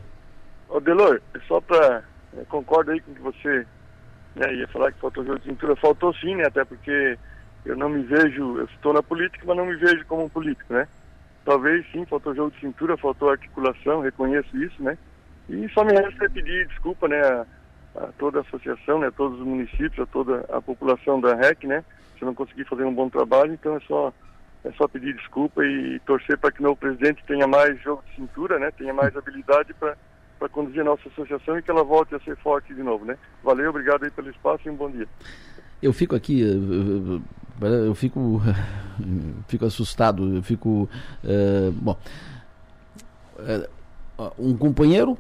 [0.69, 2.03] Ô Delor, só para.
[2.37, 3.67] É, concordo aí com que você
[4.35, 6.45] né, ia falar que faltou jogo de cintura, faltou sim, né?
[6.47, 7.17] Até porque
[7.65, 10.73] eu não me vejo, eu estou na política, mas não me vejo como um político,
[10.73, 10.87] né?
[11.47, 14.99] Talvez sim, faltou jogo de cintura, faltou articulação, reconheço isso, né?
[15.49, 17.47] E só me resta pedir desculpa, né, a,
[17.95, 21.63] a, toda a associação, né, a todos os municípios, a toda a população da REC,
[21.63, 21.85] né?
[22.19, 24.13] Se eu não conseguir fazer um bom trabalho, então é só
[24.65, 28.17] é só pedir desculpa e torcer para que o novo presidente tenha mais jogo de
[28.17, 28.73] cintura, né?
[28.73, 29.97] Tenha mais habilidade para
[30.39, 33.17] para conduzir a nossa associação e que ela volte a ser forte de novo, né?
[33.43, 35.09] Valeu, obrigado aí pelo espaço e um bom dia.
[35.83, 36.41] Eu fico aqui,
[37.61, 38.41] eu fico,
[39.49, 40.89] fico assustado, eu fico,
[41.25, 41.97] é, bom,
[44.39, 45.19] um companheiro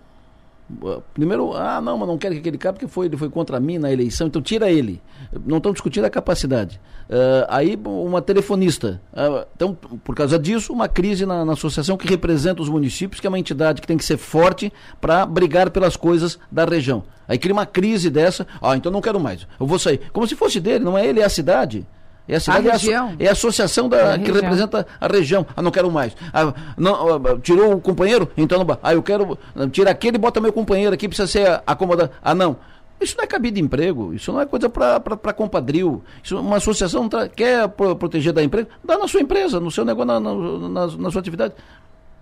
[1.15, 3.79] Primeiro, ah, não, mas não quero que aquele cara, porque foi, ele foi contra mim
[3.79, 5.01] na eleição, então tira ele.
[5.45, 6.81] Não estão discutindo a capacidade.
[7.09, 9.01] Uh, aí, uma telefonista.
[9.13, 13.27] Uh, então, por causa disso, uma crise na, na, associação que representa os municípios, que
[13.27, 17.05] é uma entidade que tem que ser forte para brigar pelas coisas da região.
[17.29, 20.01] Aí cria uma crise dessa, ah, então não quero mais, eu vou sair.
[20.13, 21.87] Como se fosse dele, não é ele, é a cidade.
[22.29, 23.15] É a cidade, a região.
[23.19, 24.43] É, a, é a associação da, a que região.
[24.43, 25.47] representa a região.
[25.57, 26.17] Ah, não quero mais.
[26.33, 28.31] Ah, não, ah, tirou o companheiro?
[28.37, 28.79] Então não.
[28.83, 29.39] Ah, eu quero.
[29.71, 32.11] Tira aquele e bota meu companheiro aqui, precisa ser acomodado.
[32.23, 32.57] Ah, não.
[33.01, 36.03] Isso não é cabide de emprego, isso não é coisa para compadril.
[36.23, 40.19] Isso, uma associação quer proteger da empresa, dá na sua empresa, no seu negócio, na,
[40.19, 40.35] na,
[40.69, 41.53] na, na sua atividade.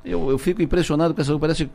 [0.04, 1.38] Eu, eu fico impressionado com essa.
[1.38, 1.70] Parece.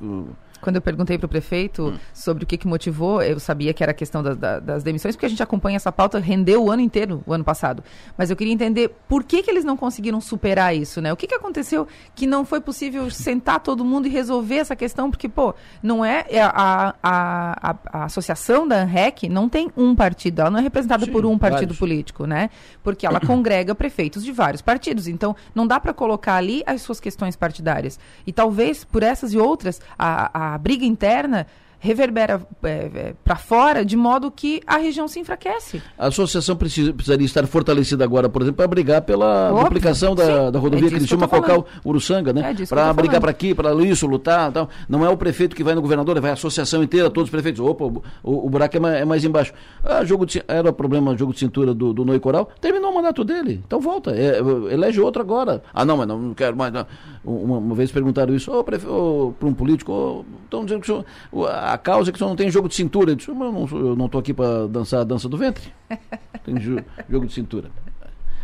[0.62, 1.98] Quando eu perguntei para o prefeito hum.
[2.14, 5.16] sobre o que, que motivou, eu sabia que era a questão da, da, das demissões,
[5.16, 7.82] porque a gente acompanha essa pauta, rendeu o ano inteiro, o ano passado.
[8.18, 11.14] Mas eu queria entender por que, que eles não conseguiram superar isso, né?
[11.14, 15.10] O que, que aconteceu que não foi possível sentar todo mundo e resolver essa questão?
[15.10, 16.26] Porque, pô, não é.
[16.30, 20.62] é a, a, a, a associação da ANREC não tem um partido, ela não é
[20.62, 21.80] representada Sim, por um partido vários.
[21.80, 22.50] político, né?
[22.84, 25.08] Porque ela congrega prefeitos de vários partidos.
[25.08, 27.98] Então, não dá para colocar ali as suas questões partidárias.
[28.26, 31.48] E talvez por essas e outras, a, a briga interna
[31.80, 35.82] reverbera é, é, para fora, de modo que a região se enfraquece.
[35.98, 40.52] A associação precisa, precisaria estar fortalecida agora, por exemplo, para brigar pela Óbvio, duplicação da,
[40.52, 42.56] da rodovia é Criciúma Cocal Uruçanga, né?
[42.60, 44.52] É para brigar para aqui, para isso, lutar.
[44.52, 44.70] Tal.
[44.88, 47.62] Não é o prefeito que vai no governador, vai a associação inteira, todos os prefeitos.
[47.62, 49.54] Opa, o, o, o buraco é mais, é mais, embaixo.
[49.84, 52.96] Ah, jogo de, era o problema jogo de cintura do, do Noi Coral, terminou o
[52.96, 53.62] mandato dele.
[53.66, 54.40] Então volta, é,
[54.72, 55.64] elege outro agora.
[55.74, 56.74] Ah, não, mas não, não quero mais.
[56.74, 56.86] Não.
[57.24, 61.04] Uma, uma, vez perguntaram isso, oh, oh, para um político, oh, estão dizendo que o
[61.32, 63.12] senhor, a causa é que senhor não tem jogo de cintura.
[63.12, 65.72] Eu disse, mas eu não estou aqui para dançar a dança do ventre.
[66.46, 67.70] Tem jogo de cintura.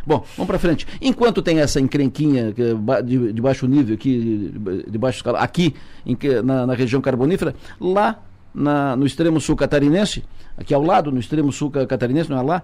[0.05, 0.85] Bom, vamos para frente.
[1.01, 4.53] Enquanto tem essa encrenquinha é de, de baixo nível aqui,
[4.87, 5.73] de baixo escala, aqui
[6.05, 8.21] em, na, na região carbonífera, lá
[8.53, 10.23] na, no extremo sul catarinense,
[10.55, 12.63] aqui ao lado, no extremo sul catarinense, não é lá,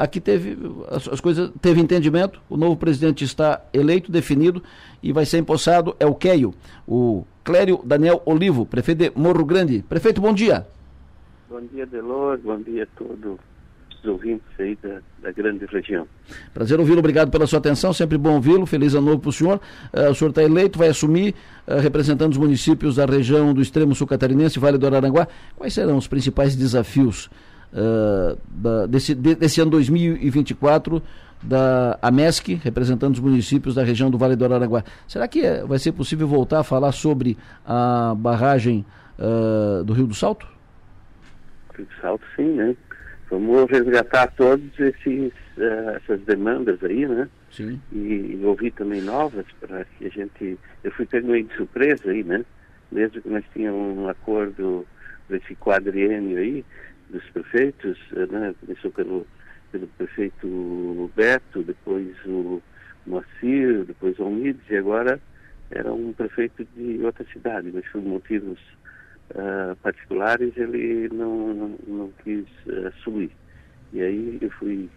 [0.00, 0.56] aqui teve
[0.88, 4.62] as, as, coisas, teve entendimento, o novo presidente está eleito, definido
[5.02, 6.54] e vai ser empossado, é o Keio,
[6.88, 9.84] o Clério Daniel Olivo, prefeito de Morro Grande.
[9.86, 10.66] Prefeito, bom dia.
[11.50, 13.38] Bom dia, Delor, bom dia a todos
[14.02, 16.06] os ouvintes aí da, da grande região.
[16.54, 19.60] Prazer ouvi-lo, obrigado pela sua atenção, sempre bom ouvi-lo, feliz ano novo para o senhor.
[19.92, 21.34] Uh, o senhor está eleito, vai assumir,
[21.66, 25.28] uh, representando os municípios da região do extremo sul catarinense, Vale do Araranguá.
[25.54, 27.28] Quais serão os principais desafios
[27.72, 31.02] uh, da, desse, de, desse ano 2024
[31.42, 34.84] da AMESC, representando os municípios da região do Vale do Araranguá.
[35.08, 38.84] Será que é, vai ser possível voltar a falar sobre a barragem
[39.18, 40.46] uh, do Rio do Salto?
[41.76, 42.76] Rio do Salto, sim, né?
[43.30, 45.32] Vamos resgatar todas uh,
[45.96, 47.28] essas demandas aí, né?
[47.50, 47.80] Sim.
[47.92, 50.58] E, e ouvir também novas para que a gente.
[50.84, 52.44] Eu fui pego meio de surpresa aí, né?
[52.92, 54.84] Mesmo que nós tínhamos um acordo
[55.28, 56.64] desse quadriênio aí,
[57.10, 58.54] dos prefeitos, eh, né?
[58.60, 59.26] Começou pelo,
[59.72, 62.62] pelo prefeito Beto, depois o
[63.06, 65.20] Moacir, depois o Almides, e agora
[65.70, 68.58] era um prefeito de outra cidade, mas por motivos
[69.30, 73.30] uh, particulares ele não, não quis uh, assumir.
[73.92, 74.88] E aí eu fui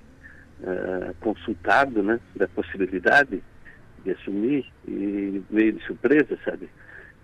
[0.61, 3.43] uh, consultado né, da possibilidade
[4.03, 6.69] de assumir e meio de surpresa, sabe?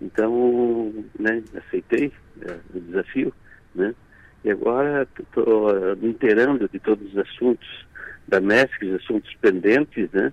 [0.00, 3.34] Então, né, aceitei uh, o desafio,
[3.74, 3.94] né?
[4.44, 7.86] E agora estou me inteirando de todos os assuntos
[8.30, 10.32] da MESC, os assuntos pendentes, né?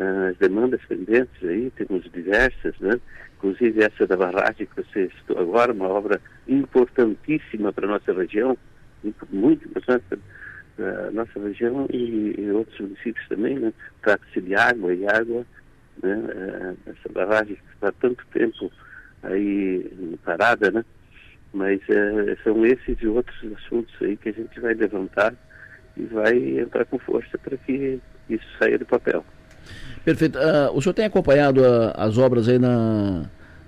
[0.00, 2.98] Uh, as demandas pendentes aí, temos diversas, né?
[3.36, 8.56] Inclusive essa da barragem que você citou agora, uma obra importantíssima para a nossa região,
[9.02, 10.04] muito, muito importante
[10.76, 13.72] para a nossa região e, e, outros municípios também, né?
[14.02, 15.44] Trata-se de água e água,
[16.02, 16.16] né?
[16.16, 18.72] Uh, essa barragem que está há tanto tempo
[19.22, 20.84] aí parada, né?
[21.56, 25.32] Mas é, são esses e outros assuntos aí que a gente vai levantar
[25.96, 29.24] e vai entrar com força para que isso saia do papel.
[30.04, 30.38] Perfeito.
[30.38, 33.24] Uh, o senhor tem acompanhado uh, as obras aí na,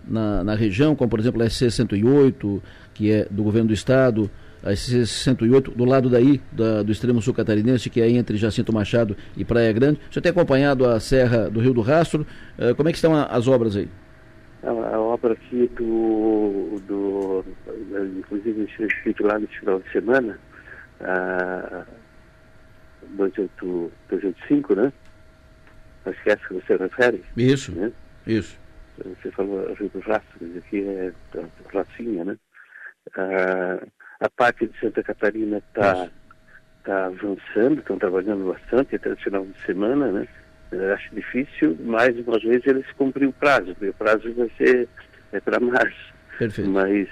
[0.06, 2.60] na, na, região, como por exemplo a SC-108,
[2.92, 4.30] que é do governo do estado,
[4.62, 9.16] a SC-108 do lado daí, da, do extremo sul catarinense, que é entre Jacinto Machado
[9.34, 9.98] e Praia Grande.
[10.10, 12.26] O senhor tem acompanhado a Serra do Rio do Rastro.
[12.58, 13.88] Uh, como é que estão as obras aí?
[14.62, 17.44] A, a obra aqui do, do
[18.18, 20.38] inclusive estive lá nesse final de semana,
[21.00, 21.84] a
[23.10, 24.92] 285, né?
[26.04, 27.24] Acho que é essa que você refere.
[27.36, 27.92] Isso, né?
[28.26, 28.58] isso.
[28.98, 31.12] Você falou Rio do Rastro, mas aqui é
[31.72, 32.36] Racinha, né?
[33.16, 33.86] A,
[34.26, 36.08] a parte de Santa Catarina está
[36.84, 40.28] tá avançando, estão trabalhando bastante até o final de semana, né?
[40.70, 44.88] Eu acho difícil, mais uma vez, eles cumprem o prazo, porque o prazo vai ser
[45.32, 46.14] é para março.
[46.38, 46.70] Perfeito.
[46.70, 47.08] Mas,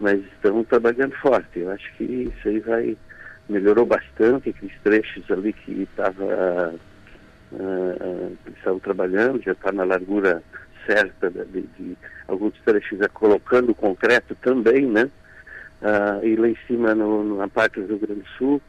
[0.00, 1.60] mas estão trabalhando forte.
[1.60, 2.96] Eu acho que isso aí vai
[3.48, 6.80] melhorou bastante, aqueles trechos ali que estava uh,
[7.52, 10.42] uh, estavam trabalhando, já está na largura
[10.86, 15.10] certa de, de, de, alguns trechos já colocando concreto também, né?
[15.82, 18.62] Uh, e lá em cima no, na parte do Rio Grande do Sul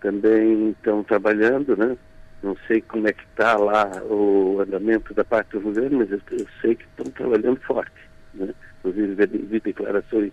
[0.00, 1.96] também estão trabalhando, né?
[2.42, 6.20] Não sei como é que está lá o andamento da parte do governo, mas eu,
[6.32, 7.92] eu sei que estão trabalhando forte.
[8.34, 8.52] Né?
[8.78, 10.32] Inclusive, vi declarações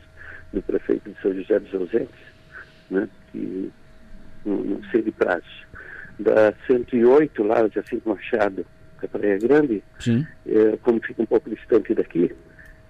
[0.51, 2.19] do prefeito de São José dos Ausentes,
[2.89, 3.07] né?
[3.31, 3.71] que
[4.43, 5.67] não, não sei de prazo.
[6.19, 8.65] Da 108 lá, Jacinto Machado,
[8.99, 9.83] que é Praia Grande,
[10.47, 12.35] é, como fica um pouco distante daqui,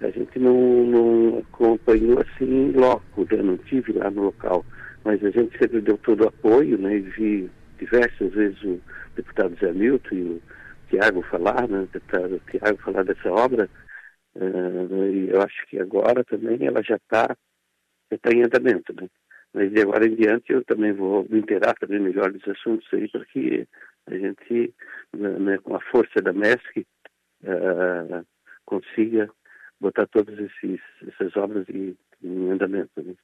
[0.00, 0.56] a gente não,
[0.86, 3.42] não acompanhou assim loco, né?
[3.42, 4.64] não tive lá no local,
[5.04, 6.96] mas a gente sempre deu todo o apoio, né?
[6.96, 7.50] E vi
[7.80, 8.80] diversas vezes o
[9.16, 10.42] deputado Zé Milton e o
[10.88, 11.80] Tiago falar, né?
[11.80, 13.68] O deputado Tiago falar dessa obra,
[14.36, 17.36] uh, e eu acho que agora também ela já está
[18.12, 19.08] já tá em andamento, né?
[19.52, 23.08] Mas de agora em diante eu também vou me inteirar também melhor dos assuntos aí,
[23.08, 23.66] para que
[24.06, 24.74] a gente,
[25.16, 26.86] né, né, com a força da MESC,
[27.42, 28.24] uh,
[28.64, 29.28] consiga
[29.80, 33.02] botar todas esses, essas obras em, em andamento.
[33.02, 33.14] Né?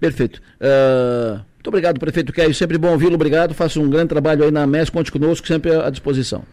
[0.00, 0.40] Perfeito.
[0.60, 2.54] Uh, muito obrigado, prefeito Caio.
[2.54, 3.14] Sempre bom ouvi-lo.
[3.14, 3.54] Obrigado.
[3.54, 4.90] Faça um grande trabalho aí na MES.
[4.90, 6.44] Conte conosco, sempre à disposição.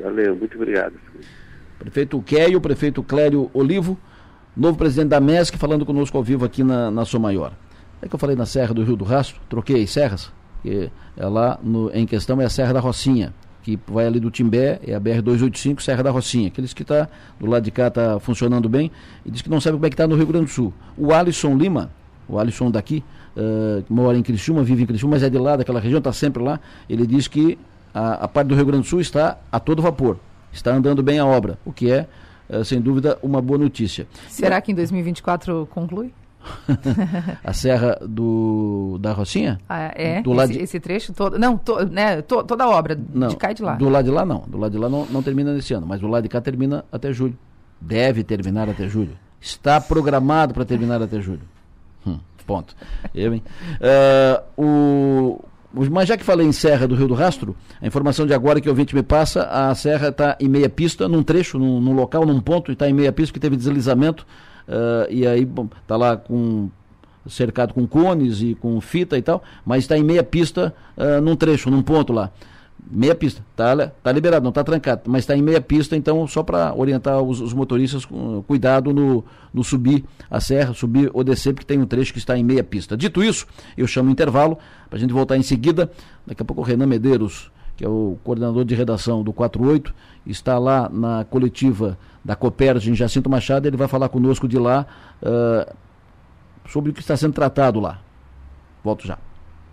[0.00, 0.94] Valeu, muito obrigado.
[1.78, 3.98] Prefeito Keio, prefeito Clério Olivo,
[4.56, 7.52] novo presidente da MESC, falando conosco ao vivo aqui na, na Sou Maior.
[8.00, 11.26] É que eu falei na Serra do Rio do Rastro, troquei as serras, que é
[11.26, 14.94] lá no, em questão é a Serra da Rocinha que vai ali do Timbé, é
[14.94, 16.48] a BR-285, Serra da Rocinha.
[16.48, 17.06] Aqueles que está
[17.38, 18.90] do lado de cá está funcionando bem
[19.26, 20.72] e diz que não sabe como é que está no Rio Grande do Sul.
[20.96, 21.90] O Alisson Lima,
[22.28, 23.02] o Alisson daqui,
[23.36, 26.12] uh, que mora em Criciúma, vive em Criciúma, mas é de lá, daquela região, está
[26.12, 26.60] sempre lá.
[26.88, 27.58] Ele diz que
[27.94, 30.18] a, a, parte do Rio Grande do Sul está a todo vapor,
[30.52, 32.06] está andando bem a obra, o que é,
[32.50, 34.06] uh, sem dúvida, uma boa notícia.
[34.28, 36.12] Será que em 2024 conclui?
[37.44, 39.58] a Serra do, da Rocinha?
[39.68, 40.22] Ah, é?
[40.22, 40.58] Do esse, de...
[40.60, 41.38] esse trecho todo?
[41.38, 43.74] Não, to, né, to, toda a obra não, de cá e de lá.
[43.74, 44.44] Do lado de lá não.
[44.46, 46.84] Do lado de lá não, não termina nesse ano, mas do lado de cá termina
[46.92, 47.36] até julho.
[47.80, 49.16] Deve terminar até julho.
[49.40, 51.42] Está programado para terminar até julho.
[53.14, 53.42] Eu, hein?
[54.56, 55.44] Uh, o,
[55.90, 58.68] mas já que falei em Serra do Rio do Rastro, a informação de agora que
[58.68, 62.24] o ouvinte me passa, a serra está em meia pista, num trecho, num, num local,
[62.24, 64.26] num ponto, e está em meia pista que teve deslizamento
[64.66, 65.46] uh, e aí
[65.82, 66.70] está lá com
[67.28, 71.36] cercado com cones e com fita e tal, mas está em meia pista uh, num
[71.36, 72.30] trecho, num ponto lá.
[72.90, 76.42] Meia pista, tá, tá liberado, não está trancado, mas está em meia pista, então só
[76.42, 78.06] para orientar os, os, motoristas
[78.46, 79.22] cuidado no,
[79.52, 82.64] no subir a serra, subir ou descer, porque tem um trecho que está em meia
[82.64, 82.96] pista.
[82.96, 83.46] Dito isso,
[83.76, 84.56] eu chamo o intervalo
[84.88, 85.90] para a gente voltar em seguida.
[86.26, 89.94] Daqui a pouco o Renan Medeiros, que é o coordenador de redação do 48,
[90.26, 94.86] está lá na coletiva da Coperj em Jacinto Machado, ele vai falar conosco de lá
[95.22, 95.74] uh,
[96.66, 98.00] sobre o que está sendo tratado lá.
[98.82, 99.18] Volto já.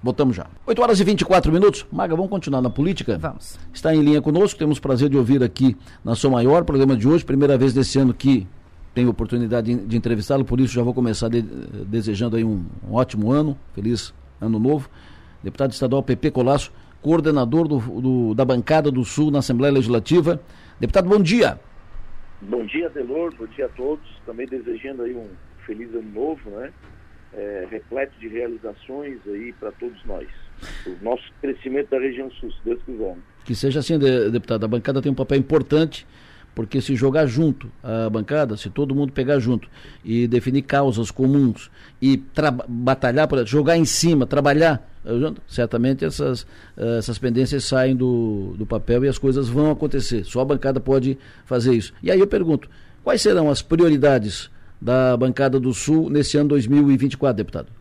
[0.05, 0.45] Voltamos já.
[0.67, 1.83] 8 horas e 24 minutos.
[1.91, 3.17] Maga, vamos continuar na política?
[3.17, 3.57] Vamos.
[3.73, 7.25] Está em linha conosco, temos prazer de ouvir aqui na sua maior programa de hoje,
[7.25, 8.45] primeira vez desse ano que
[8.93, 12.93] tenho oportunidade de, de entrevistá-lo, por isso já vou começar de, desejando aí um, um,
[12.93, 14.91] ótimo ano, feliz ano novo.
[15.41, 20.39] Deputado estadual PP Colasso, coordenador do, do, da bancada do Sul na Assembleia Legislativa.
[20.79, 21.59] Deputado, bom dia.
[22.43, 24.05] Bom dia, Delor, bom dia a todos.
[24.23, 25.29] Também desejando aí um
[25.65, 26.71] feliz ano novo, né?
[27.37, 30.27] É, repleto de realizações aí para todos nós.
[30.87, 33.17] O nosso crescimento da região sul, se Deus quiser.
[33.43, 34.63] Que seja assim, deputado.
[34.63, 36.07] A bancada tem um papel importante,
[36.55, 39.67] porque se jogar junto a bancada, se todo mundo pegar junto
[40.03, 41.69] e definir causas comuns
[42.01, 42.23] e
[42.69, 44.89] batalhar, jogar em cima, trabalhar
[45.47, 50.23] certamente essas, eh, essas pendências saem do, do papel e as coisas vão acontecer.
[50.23, 51.93] Só a bancada pode fazer isso.
[52.01, 52.69] E aí eu pergunto,
[53.03, 54.49] quais serão as prioridades
[54.85, 57.73] da bancada do Sul nesse ano 2024, deputado?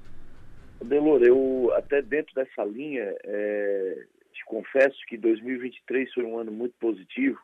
[0.82, 6.74] Delor, eu até dentro dessa linha, é, te confesso que 2023 foi um ano muito
[6.80, 7.38] positivo,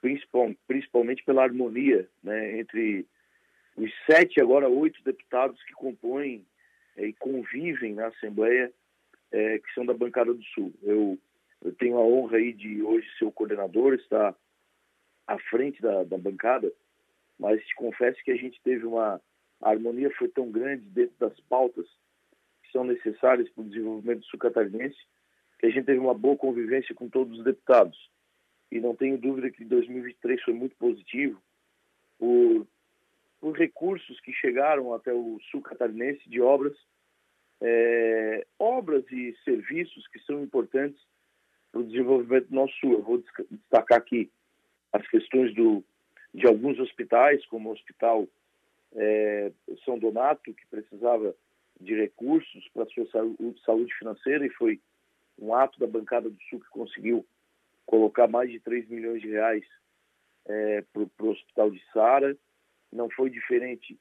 [0.00, 3.06] principal, principalmente pela harmonia né, entre
[3.76, 6.46] os sete, agora oito deputados que compõem
[6.96, 8.72] é, e convivem na Assembleia
[9.30, 10.72] é, que são da bancada do Sul.
[10.82, 11.18] Eu,
[11.62, 14.34] eu, tenho a honra aí de hoje ser o coordenador, estar
[15.26, 16.72] à frente da, da bancada,
[17.38, 19.20] mas confesso que a gente teve uma
[19.60, 21.86] a harmonia foi tão grande dentro das pautas
[22.62, 24.98] que são necessárias para o desenvolvimento do sul catarinense
[25.58, 27.98] que a gente teve uma boa convivência com todos os deputados.
[28.70, 31.42] E não tenho dúvida que 2023 foi muito positivo
[32.16, 32.66] por,
[33.40, 36.76] por recursos que chegaram até o sul catarinense de obras
[37.60, 41.00] é, obras e serviços que são importantes
[41.72, 42.92] para o desenvolvimento do nosso sul.
[42.92, 44.30] Eu vou destacar aqui
[44.92, 45.84] as questões do,
[46.34, 48.28] de alguns hospitais, como o Hospital
[48.94, 49.52] é,
[49.84, 51.34] São Donato, que precisava
[51.80, 53.06] de recursos para sua
[53.64, 54.80] saúde, financeira e foi
[55.38, 57.24] um ato da bancada do Sul que conseguiu
[57.86, 59.64] colocar mais de 3 milhões de reais
[60.46, 62.36] é, para o Hospital de Sara.
[62.92, 63.98] Não foi diferente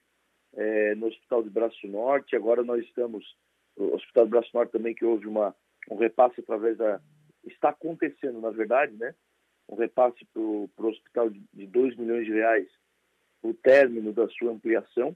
[0.56, 2.36] é, no Hospital de Braço Norte.
[2.36, 3.36] Agora nós estamos
[3.76, 5.56] o Hospital do Braço Norte também, que houve uma,
[5.90, 7.00] um repasse através da.
[7.46, 9.14] Está acontecendo, na verdade, né?
[9.70, 12.68] Um repasse para o hospital de 2 milhões de reais,
[13.44, 15.16] o término da sua ampliação.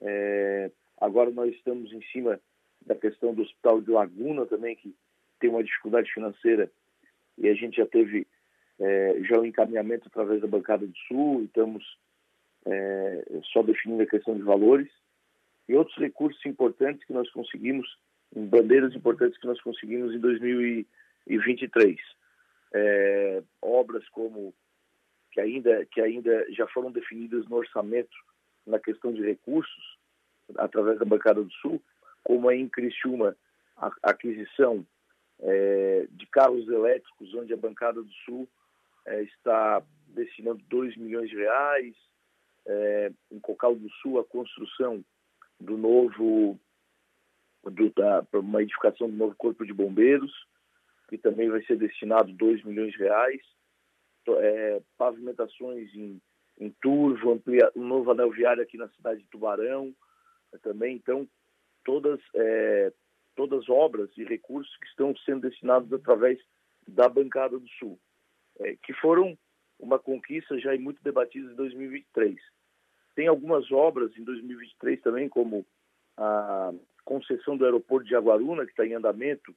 [0.00, 0.70] É,
[1.00, 2.40] agora nós estamos em cima
[2.84, 4.94] da questão do Hospital de Laguna também, que
[5.40, 6.70] tem uma dificuldade financeira
[7.38, 8.26] e a gente já teve
[8.78, 11.98] é, já o encaminhamento através da bancada do Sul, e estamos
[12.66, 14.88] é, só definindo a questão de valores
[15.68, 17.86] e outros recursos importantes que nós conseguimos,
[18.34, 21.98] bandeiras importantes que nós conseguimos em 2023.
[22.72, 24.54] É, obras como
[25.30, 28.16] que ainda que ainda já foram definidas no orçamento
[28.66, 29.98] na questão de recursos
[30.56, 31.82] através da bancada do Sul,
[32.22, 33.36] como é em Criciúma
[33.76, 34.86] a aquisição
[35.40, 38.48] é, de carros elétricos, onde a bancada do Sul
[39.06, 41.94] é, está destinando 2 milhões de reais,
[42.66, 45.04] é, em Cocal do Sul a construção
[45.60, 46.58] do novo,
[47.62, 50.32] do, da, uma edificação do novo corpo de bombeiros,
[51.08, 53.40] que também vai ser destinado 2 milhões de reais,
[54.28, 56.20] é, pavimentações em,
[56.58, 59.94] em Turvo, amplia, um novo anel viário aqui na cidade de Tubarão,
[60.52, 61.28] é, também, então,
[61.84, 62.92] todas, é,
[63.34, 66.38] todas obras e recursos que estão sendo destinados através
[66.86, 67.98] da Bancada do Sul,
[68.60, 69.36] é, que foram
[69.78, 72.36] uma conquista já muito debatida em 2023.
[73.14, 75.66] Tem algumas obras em 2023 também, como
[76.16, 76.72] a
[77.04, 79.54] concessão do aeroporto de Aguaruna, que está em andamento,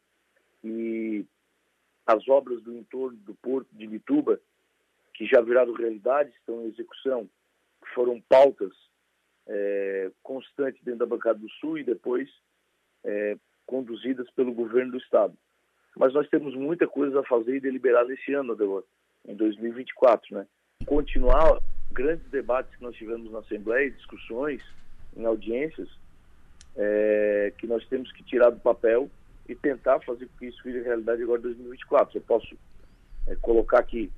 [0.63, 1.25] e
[2.07, 4.39] as obras do entorno do porto de Mituba,
[5.13, 7.29] que já viraram realidade, estão em execução,
[7.93, 8.71] foram pautas
[9.45, 12.29] é, constantes dentro da bancada do Sul e depois
[13.03, 13.35] é,
[13.65, 15.37] conduzidas pelo governo do Estado.
[15.97, 18.83] Mas nós temos muita coisa a fazer e deliberar nesse ano, Adelor,
[19.25, 20.47] em 2024, né?
[20.85, 21.59] Continuar
[21.91, 24.61] grandes debates que nós tivemos na Assembleia, discussões,
[25.15, 25.89] em audiências,
[26.75, 29.09] é, que nós temos que tirar do papel
[29.47, 32.17] e tentar fazer com que isso vire realidade agora em 2024.
[32.17, 32.57] Eu posso
[33.27, 34.11] é, colocar aqui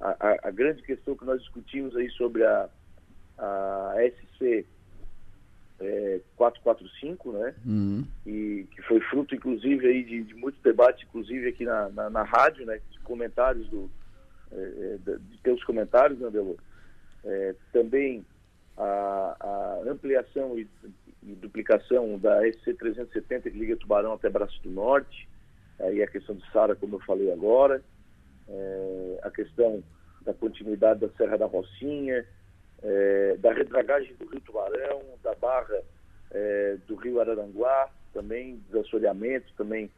[0.00, 2.68] a, a, a, grande questão que nós discutimos aí sobre a,
[3.38, 4.66] a SC
[5.80, 7.54] é, 445, né?
[7.64, 8.06] Uhum.
[8.26, 12.22] E que foi fruto, inclusive, aí de, de muito debate, inclusive aqui na, na, na
[12.22, 12.80] rádio, né?
[12.90, 13.90] De comentários do,
[14.52, 16.56] é, é de, de teus comentários, né, Delor?
[17.24, 18.24] É, também
[18.76, 20.68] a, a ampliação e,
[21.34, 25.28] duplicação da SC370 que liga Tubarão até Braço do Norte,
[25.80, 27.82] aí a questão de Sara, como eu falei agora,
[28.48, 29.82] é, a questão
[30.22, 32.24] da continuidade da Serra da Rocinha,
[32.82, 35.80] é, da redragagem do Rio Tubarão, da barra
[36.30, 39.90] é, do Rio Araranguá, também desassoreamento também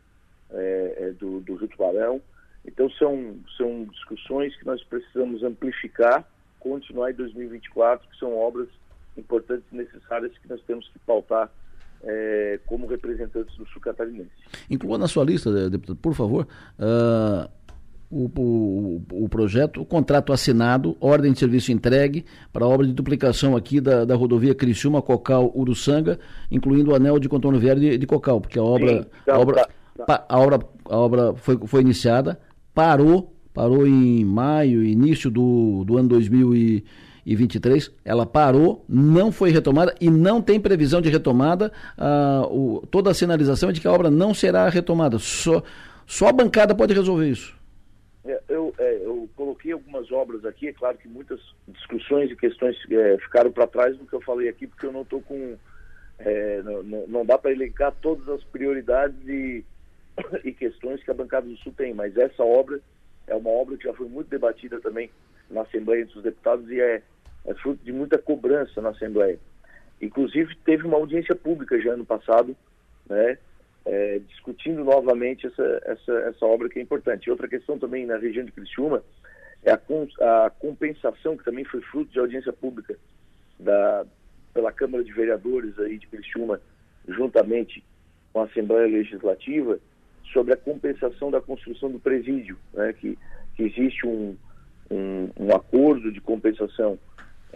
[0.50, 2.22] é, é, do, do Rio Tubarão.
[2.64, 6.24] Então são, são discussões que nós precisamos amplificar
[6.66, 8.68] continuar em 2024, que são obras
[9.18, 11.50] importantes e necessárias que nós temos que pautar
[12.02, 14.30] é, como representantes do sul catarinense.
[14.70, 16.46] Inclua na sua lista, eh, deputado, por favor,
[16.78, 17.50] uh,
[18.10, 22.92] o, o, o, projeto, o contrato assinado, ordem de serviço entregue para a obra de
[22.92, 26.18] duplicação aqui da, da rodovia Criciúma, Cocal, Uruçanga,
[26.50, 29.38] incluindo o anel de contorno viário de, de Cocal, porque a obra, Sim, então, a,
[29.38, 30.26] obra tá, tá.
[30.28, 32.38] a obra, a obra foi, foi iniciada,
[32.72, 36.10] parou parou em maio, início do, do ano
[37.26, 37.92] 2023.
[38.04, 41.72] Ela parou, não foi retomada e não tem previsão de retomada.
[41.98, 45.18] Ah, o, toda a sinalização é de que a obra não será retomada.
[45.18, 45.62] Só,
[46.06, 47.56] só a bancada pode resolver isso.
[48.24, 52.76] É, eu, é, eu coloquei algumas obras aqui, é claro que muitas discussões e questões
[52.90, 55.56] é, ficaram para trás do que eu falei aqui, porque eu não estou com.
[56.18, 59.62] É, não, não, dá para elencar todas as prioridades e,
[60.44, 62.80] e questões que a bancada do Sul tem, mas essa obra
[63.26, 65.10] é uma obra que já foi muito debatida também
[65.50, 67.02] na Assembleia dos Deputados e é,
[67.47, 69.38] é fruto de muita cobrança na Assembleia.
[70.01, 72.57] Inclusive, teve uma audiência pública já ano passado,
[73.09, 73.38] né,
[73.84, 77.30] é, discutindo novamente essa, essa, essa obra que é importante.
[77.30, 79.03] Outra questão também na região de Criciúma
[79.62, 82.97] é a, a compensação, que também foi fruto de audiência pública
[83.59, 84.05] da,
[84.53, 86.61] pela Câmara de Vereadores aí de Criciúma,
[87.09, 87.84] juntamente
[88.32, 89.78] com a Assembleia Legislativa,
[90.32, 93.16] sobre a compensação da construção do presídio, né, que,
[93.55, 94.36] que existe um,
[94.90, 96.99] um, um, acordo de compensação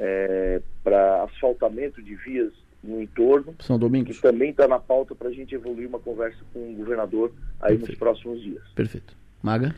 [0.00, 4.16] é, para asfaltamento de vias no entorno, São Domingos.
[4.16, 7.30] que também está na pauta para a gente evoluir uma conversa com o governador
[7.60, 7.90] aí Perfeito.
[7.90, 8.62] nos próximos dias.
[8.74, 9.14] Perfeito.
[9.42, 9.74] Maga?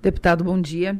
[0.00, 0.98] Deputado, bom dia.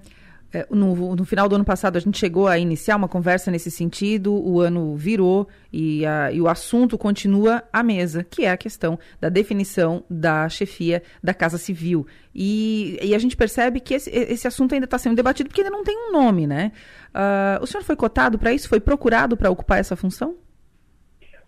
[0.52, 3.70] É, no, no, final do ano passado, a gente chegou a iniciar uma conversa nesse
[3.70, 8.56] sentido, o ano virou e, a, e, o assunto continua à mesa, que é a
[8.56, 12.06] questão da definição da chefia da Casa Civil.
[12.34, 15.70] E, e a gente percebe que esse, esse assunto ainda está sendo debatido porque ainda
[15.70, 16.70] não tem um nome, né?
[17.08, 18.68] Uh, o senhor foi cotado para isso?
[18.68, 20.36] Foi procurado para ocupar essa função?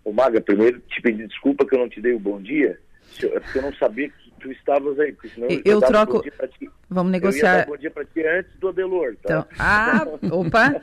[0.05, 2.79] Ô Maga, primeiro te pedi desculpa que eu não te dei o bom dia,
[3.23, 6.23] é porque eu não sabia que tu estavas aí, porque senão eu, eu troco.
[6.89, 7.67] Vamos negociar.
[7.67, 9.17] bom dia para ti antes do Adelor.
[9.17, 9.21] Tá?
[9.25, 10.81] Então, ah, opa!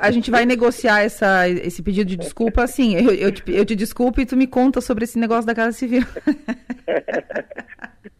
[0.00, 2.94] A gente vai negociar essa, esse pedido de desculpa assim.
[2.94, 5.72] Eu, eu, te, eu te desculpo e tu me conta sobre esse negócio da Casa
[5.72, 6.02] Civil.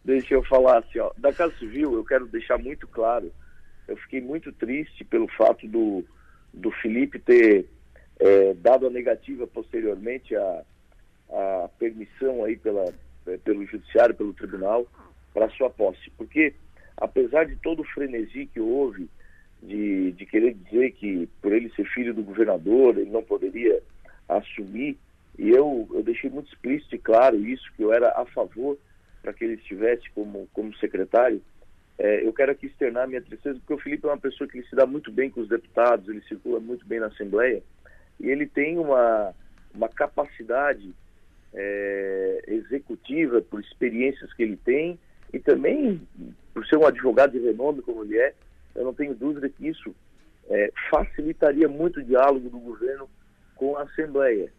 [0.04, 1.12] Deixa eu falar assim, ó.
[1.18, 3.32] Da Casa Civil, eu quero deixar muito claro.
[3.86, 6.04] Eu fiquei muito triste pelo fato do,
[6.52, 7.66] do Felipe ter
[8.18, 10.62] é, dado a negativa posteriormente a,
[11.30, 12.92] a permissão aí pela,
[13.44, 14.86] pelo judiciário, pelo tribunal,
[15.32, 16.10] para sua posse.
[16.16, 16.54] Porque,
[16.96, 19.08] apesar de todo o frenesi que houve
[19.62, 23.82] de, de querer dizer que, por ele ser filho do governador, ele não poderia
[24.28, 24.96] assumir,
[25.38, 28.78] e eu, eu deixei muito explícito e claro isso, que eu era a favor
[29.22, 31.42] para que ele estivesse como, como secretário,
[31.98, 34.74] é, eu quero aqui externar minha tristeza, porque o Felipe é uma pessoa que se
[34.74, 37.62] dá muito bem com os deputados, ele circula muito bem na Assembleia,
[38.18, 39.34] e ele tem uma,
[39.74, 40.94] uma capacidade
[41.55, 44.98] é, executiva, por experiências que ele tem,
[45.32, 46.01] e também
[46.53, 48.34] por ser um advogado de renome como ele é,
[48.74, 49.94] eu não tenho dúvida que isso
[50.48, 53.09] é, facilitaria muito o diálogo do governo
[53.55, 54.53] com a Assembleia.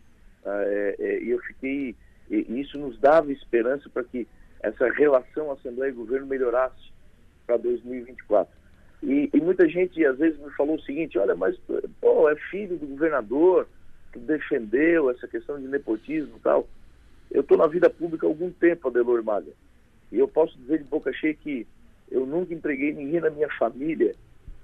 [0.46, 1.96] Ah, é, é, eu fiquei,
[2.30, 4.28] e isso nos dava esperança para que
[4.62, 6.92] essa relação Assembleia e governo melhorasse
[7.46, 8.54] para 2024.
[9.04, 11.58] E, e, muita gente às vezes me falou o seguinte, olha, mas
[12.00, 13.68] pô, é filho do governador,
[14.14, 16.68] que defendeu essa questão de nepotismo e tal.
[17.32, 19.52] Eu estou na vida pública há algum tempo, Adelor Maga.
[20.12, 21.66] E eu posso dizer de boca cheia que
[22.10, 24.14] eu nunca empreguei ninguém na minha família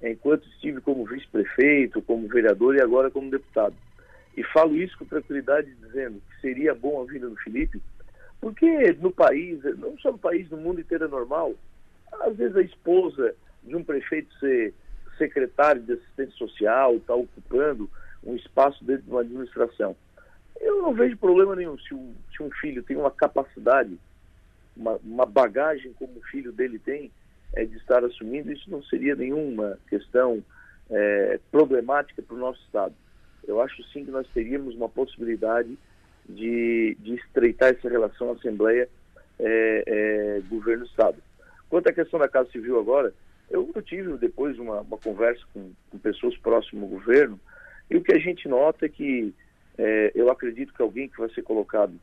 [0.03, 3.75] enquanto estive como vice-prefeito, como vereador e agora como deputado.
[4.35, 7.81] E falo isso com tranquilidade, dizendo que seria bom a vida do Felipe,
[8.39, 11.55] porque no país, não só no país, no mundo inteiro é normal,
[12.21, 14.73] às vezes a esposa de um prefeito ser
[15.17, 17.89] secretário de assistência social, está ocupando
[18.23, 19.95] um espaço dentro de uma administração.
[20.59, 23.97] Eu não vejo problema nenhum se um, se um filho tem uma capacidade,
[24.75, 27.11] uma, uma bagagem como o filho dele tem,
[27.53, 30.43] é, de estar assumindo, isso não seria nenhuma questão
[30.89, 32.93] é, problemática para o nosso Estado.
[33.47, 35.77] Eu acho sim que nós teríamos uma possibilidade
[36.27, 38.89] de, de estreitar essa relação Assembleia
[39.39, 40.41] é, é.
[41.69, 43.13] Quanto à questão da Casa Civil agora,
[43.49, 47.39] eu, eu tive depois uma, uma conversa com, com, pessoas próximas ao governo
[47.89, 49.33] e o que a gente nota é que
[49.77, 51.93] é, eu acredito que alguém que vai ser colocado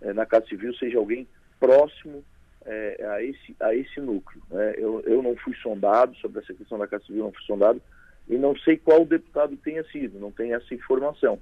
[0.00, 1.26] é, na Casa Civil seja alguém
[1.60, 2.24] próximo
[2.64, 4.42] é, a, esse, a esse núcleo.
[4.50, 4.74] Né?
[4.76, 7.80] Eu, eu não fui sondado sobre essa questão da Casa Civil, não fui sondado
[8.28, 11.38] e não sei qual deputado tenha sido, não tenho essa informação.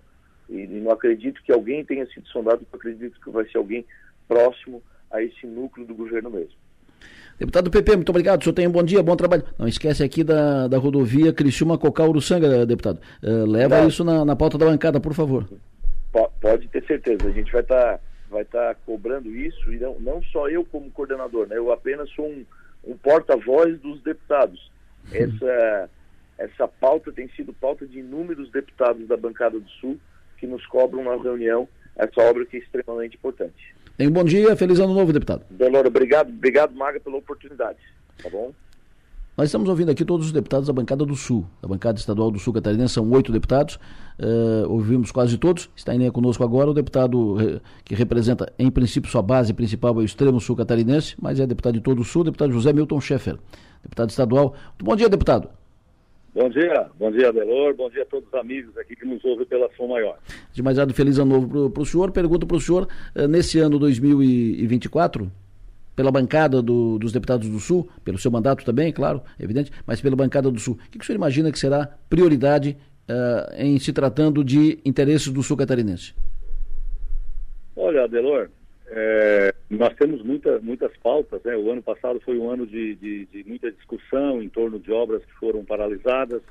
[0.49, 3.85] E, e não acredito que alguém tenha sido sondado, acredito que vai ser alguém
[4.29, 6.55] próximo a esse núcleo do governo mesmo.
[7.39, 8.41] Deputado PP, muito obrigado.
[8.41, 9.45] O senhor tem um bom dia, bom trabalho.
[9.59, 12.99] Não esquece aqui da, da rodovia Criciúma Cocal Uruçanga, deputado.
[13.23, 15.47] Uh, leva isso na, na pauta da bancada, por favor.
[16.41, 17.29] Pode ter certeza.
[17.29, 18.01] A gente vai estar tá,
[18.31, 21.57] vai tá cobrando isso, e não, não só eu como coordenador, né?
[21.57, 22.45] Eu apenas sou um,
[22.85, 24.71] um porta-voz dos deputados.
[25.13, 25.91] Essa,
[26.39, 29.99] essa pauta tem sido pauta de inúmeros deputados da bancada do Sul
[30.39, 33.75] que nos cobram na reunião essa obra que é extremamente importante.
[33.97, 35.45] Tenha um bom dia, feliz ano novo, deputado.
[35.49, 37.79] Delora, obrigado, obrigado, Maga, pela oportunidade.
[38.23, 38.53] Tá bom?
[39.37, 42.39] Nós estamos ouvindo aqui todos os deputados da bancada do Sul, da bancada estadual do
[42.39, 43.79] Sul catarinense, são oito deputados,
[44.19, 45.71] uh, ouvimos quase todos.
[45.77, 49.95] Está em linha conosco agora o deputado uh, que representa, em princípio, sua base principal
[49.95, 53.01] é o extremo sul catarinense, mas é deputado de todo o Sul, deputado José Milton
[53.01, 53.39] Schaeffer,
[53.83, 54.55] deputado estadual.
[54.69, 55.49] Muito bom dia, deputado.
[56.35, 59.47] Bom dia, bom dia, Adelor, bom dia a todos os amigos aqui que nos ouvem
[59.47, 60.19] pela Som Maior.
[60.53, 62.11] De mais nada, feliz ano novo para o senhor.
[62.11, 65.33] Pergunto para o senhor, eh, nesse ano 2024,
[65.97, 70.15] pela bancada do, dos deputados do Sul, pelo seu mandato também, claro, evidente, mas pela
[70.15, 72.77] bancada do Sul, o que, que o senhor imagina que será prioridade
[73.09, 76.15] uh, em se tratando de interesses do Sul catarinense?
[77.75, 78.49] Olha, Adelor,
[78.89, 81.43] é, nós temos muita, muitas pautas.
[81.43, 81.57] Né?
[81.57, 85.25] O ano passado foi um ano de, de, de, muita discussão em torno de obras
[85.25, 86.43] que foram paralisadas.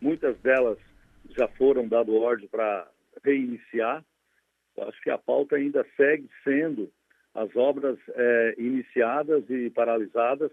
[0.00, 0.78] Muitas delas
[1.36, 2.88] já foram dado ordem para
[3.24, 4.04] reiniciar.
[4.76, 6.90] Eu acho que a pauta ainda segue sendo
[7.34, 10.50] as obras é, iniciadas e paralisadas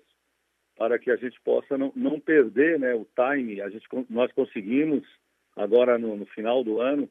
[0.76, 3.62] para que a gente possa não, não perder né, o time.
[3.62, 5.04] A gente, nós conseguimos,
[5.56, 7.10] agora no, no final do ano,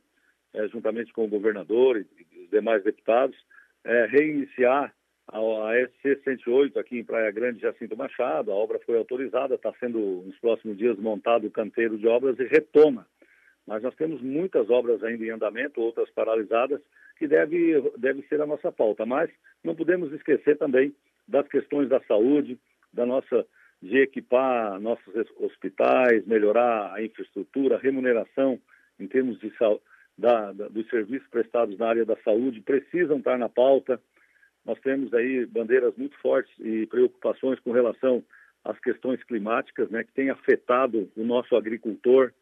[0.55, 3.37] é, juntamente com o governador e, os demais deputados,
[3.85, 4.93] é, reiniciar
[5.29, 8.51] a, a SC-108 aqui em Praia Grande, Jacinto Machado.
[8.51, 12.45] A obra foi autorizada, está sendo nos próximos dias montado o canteiro de obras e
[12.45, 13.07] retoma.
[13.67, 16.81] Mas nós temos muitas obras ainda em andamento, outras paralisadas,
[17.17, 19.07] que deve, deve ser a nossa pauta.
[19.07, 19.31] Mas
[19.63, 20.95] não podemos esquecer também
[21.29, 22.59] das questões da saúde,
[22.93, 23.47] da nossa
[23.83, 28.59] de equipar nossos hospitais, melhorar a infraestrutura, a remuneração
[28.99, 29.53] em termos de
[30.17, 34.01] da, da, dos serviços prestados na área da saúde precisam estar na pauta.
[34.65, 38.23] nós temos aí bandeiras muito fortes e preocupações com relação
[38.65, 42.33] às questões climáticas, né, que tem afetado o nosso agricultor.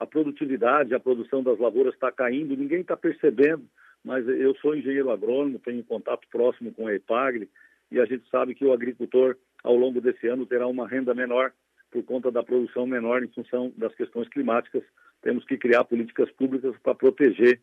[0.00, 3.64] A produtividade, a produção das lavouras está caindo, ninguém está percebendo,
[4.04, 7.48] mas eu sou engenheiro agrônomo, tenho contato próximo com a EPAGRE
[7.92, 11.52] e a gente sabe que o agricultor, ao longo desse ano, terá uma renda menor
[11.90, 14.82] por conta da produção menor em função das questões climáticas.
[15.22, 17.60] Temos que criar políticas públicas para proteger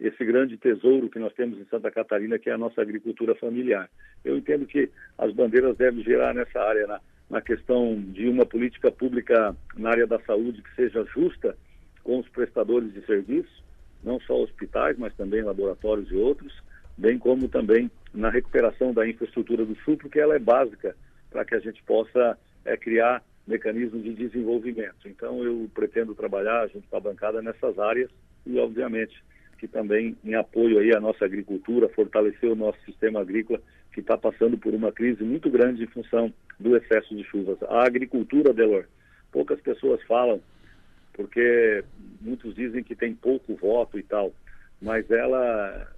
[0.00, 3.88] esse grande tesouro que nós temos em Santa Catarina, que é a nossa agricultura familiar.
[4.24, 8.92] Eu entendo que as bandeiras devem gerar nessa área, na, na questão de uma política
[8.92, 11.56] pública na área da saúde que seja justa
[12.04, 13.64] com os prestadores de serviço,
[14.04, 16.62] não só hospitais, mas também laboratórios e outros,
[16.96, 20.94] bem como também na recuperação da infraestrutura do sul, porque ela é básica
[21.30, 25.08] para que a gente possa é, criar mecanismos de desenvolvimento.
[25.08, 28.10] Então, eu pretendo trabalhar junto com a bancada nessas áreas
[28.46, 29.22] e, obviamente,
[29.58, 33.60] que também em apoio aí à nossa agricultura, fortalecer o nosso sistema agrícola,
[33.92, 37.58] que está passando por uma crise muito grande em função do excesso de chuvas.
[37.64, 38.84] A agricultura, Delor,
[39.32, 40.40] poucas pessoas falam,
[41.14, 41.82] porque
[42.20, 44.32] muitos dizem que tem pouco voto e tal,
[44.80, 45.90] mas ela,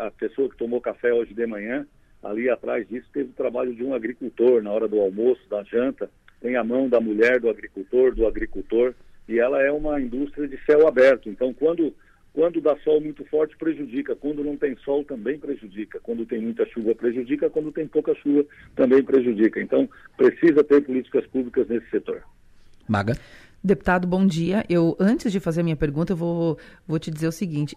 [0.00, 1.86] a pessoa que tomou café hoje de manhã,
[2.22, 6.10] ali atrás disso teve o trabalho de um agricultor na hora do almoço, da janta,
[6.40, 8.94] tem a mão da mulher do agricultor, do agricultor,
[9.28, 11.28] e ela é uma indústria de céu aberto.
[11.28, 11.94] Então, quando
[12.38, 14.14] quando dá sol muito forte, prejudica.
[14.14, 15.98] Quando não tem sol, também prejudica.
[16.00, 17.50] Quando tem muita chuva, prejudica.
[17.50, 18.46] Quando tem pouca chuva,
[18.76, 19.60] também prejudica.
[19.60, 22.22] Então, precisa ter políticas públicas nesse setor.
[22.86, 23.14] Maga.
[23.68, 24.64] Deputado, bom dia.
[24.66, 26.56] Eu, antes de fazer a minha pergunta, eu vou,
[26.86, 27.76] vou te dizer o seguinte: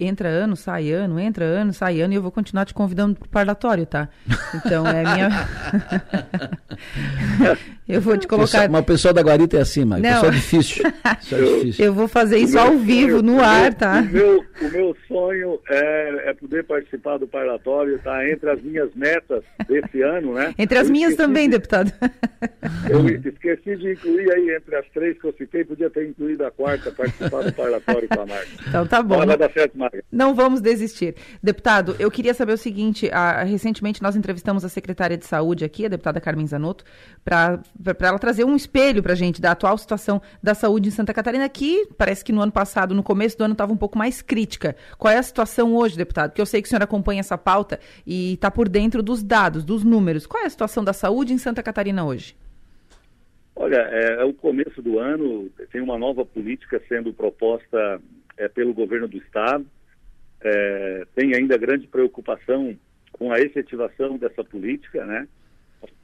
[0.00, 3.24] entra ano, sai ano, entra ano, sai ano, e eu vou continuar te convidando para
[3.24, 4.08] o parlatório, tá?
[4.52, 5.28] Então, é minha.
[7.88, 8.68] eu vou te colocar.
[8.68, 10.10] Mas o pessoal da Guarita é assim, mas Não.
[10.10, 10.84] pessoal difícil.
[10.84, 11.84] pessoal é difícil.
[11.84, 14.00] Eu vou fazer isso ao vivo, no ar, tá?
[14.00, 18.28] O meu, o meu sonho é, é poder participar do parlatório, tá?
[18.28, 20.54] Entre as minhas metas desse ano, né?
[20.58, 21.56] Entre as eu minhas também, de...
[21.56, 21.92] deputado.
[22.90, 26.50] Eu esqueci de incluir aí entre as três que eu citei, podia ter incluído a
[26.50, 28.48] quarta, participar do parlatório com a Marta.
[28.68, 29.24] Então tá bom.
[29.24, 30.04] vai dar certo, Marta.
[30.12, 31.14] Não vamos desistir.
[31.42, 35.86] Deputado, eu queria saber o seguinte, a, recentemente nós entrevistamos a secretária de saúde aqui,
[35.86, 36.84] a deputada Carmen Zanotto,
[37.24, 37.60] para
[38.00, 41.48] ela trazer um espelho para a gente da atual situação da saúde em Santa Catarina,
[41.48, 44.74] que parece que no ano passado, no começo do ano, estava um pouco mais crítica.
[44.96, 46.30] Qual é a situação hoje, deputado?
[46.30, 49.64] Porque eu sei que o senhor acompanha essa pauta e está por dentro dos dados,
[49.64, 50.26] dos números.
[50.26, 52.36] Qual é a situação da saúde em Santa Catarina hoje?
[53.54, 58.00] Olha, é, é, o começo do ano, tem uma nova política sendo proposta
[58.36, 59.66] é, pelo governo do Estado.
[60.40, 62.76] É, tem ainda grande preocupação
[63.12, 65.26] com a efetivação dessa política, né?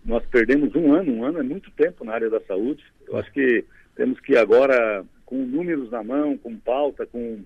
[0.04, 2.84] Nós perdemos um ano, um ano é muito tempo na área da saúde.
[3.06, 3.64] Eu acho que
[3.96, 7.42] temos que agora, com números na mão, com pauta, com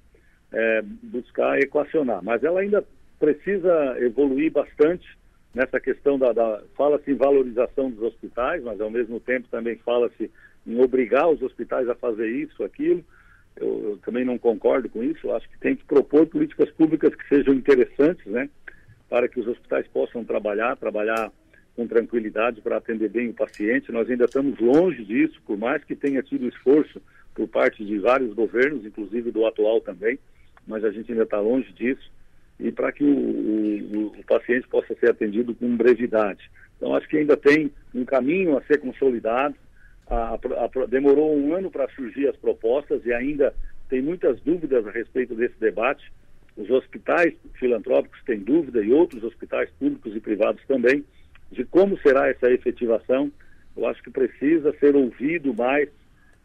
[0.52, 2.22] é, buscar equacionar.
[2.22, 2.84] Mas ela ainda
[3.18, 5.06] precisa evoluir bastante
[5.54, 10.30] nessa questão da, da fala-se em valorização dos hospitais, mas ao mesmo tempo também fala-se
[10.66, 13.04] em obrigar os hospitais a fazer isso, aquilo.
[13.56, 15.26] Eu, eu, também não concordo com isso.
[15.26, 18.48] Eu acho que tem que propor políticas públicas que sejam interessantes, né,
[19.08, 21.32] para que os hospitais possam trabalhar, trabalhar
[21.78, 23.92] com tranquilidade para atender bem o paciente.
[23.92, 27.00] Nós ainda estamos longe disso, por mais que tenha tido esforço
[27.32, 30.18] por parte de vários governos, inclusive do atual também,
[30.66, 32.10] mas a gente ainda está longe disso
[32.58, 36.50] e para que o, o, o, paciente possa ser atendido com brevidade.
[36.76, 39.54] Então, acho que ainda tem um caminho a ser consolidado.
[40.08, 43.54] A, a, a, demorou um ano para surgir as propostas e ainda
[43.88, 46.12] tem muitas dúvidas a respeito desse debate.
[46.56, 51.04] Os hospitais filantrópicos têm dúvida e outros hospitais públicos e privados também
[51.50, 53.30] de como será essa efetivação.
[53.76, 55.88] Eu acho que precisa ser ouvido mais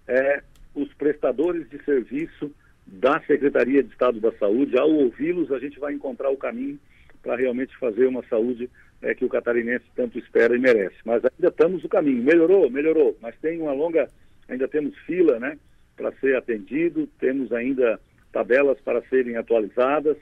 [0.07, 0.41] é,
[0.75, 2.51] os prestadores de serviço
[2.85, 4.77] da Secretaria de Estado da Saúde.
[4.77, 6.79] Ao ouvi-los, a gente vai encontrar o caminho
[7.21, 8.69] para realmente fazer uma saúde
[9.01, 10.95] é, que o catarinense tanto espera e merece.
[11.05, 12.23] Mas ainda estamos no caminho.
[12.23, 12.69] Melhorou?
[12.69, 13.17] Melhorou.
[13.21, 14.07] Mas tem uma longa,
[14.47, 15.57] ainda temos fila, né,
[15.95, 17.99] para ser atendido, temos ainda
[18.31, 20.17] tabelas para serem atualizadas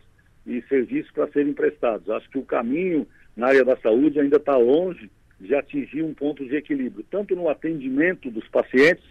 [0.45, 2.09] e serviços para serem prestados.
[2.09, 5.09] Acho que o caminho na área da saúde ainda está longe
[5.39, 9.03] de atingir um ponto de equilíbrio, tanto no atendimento dos pacientes,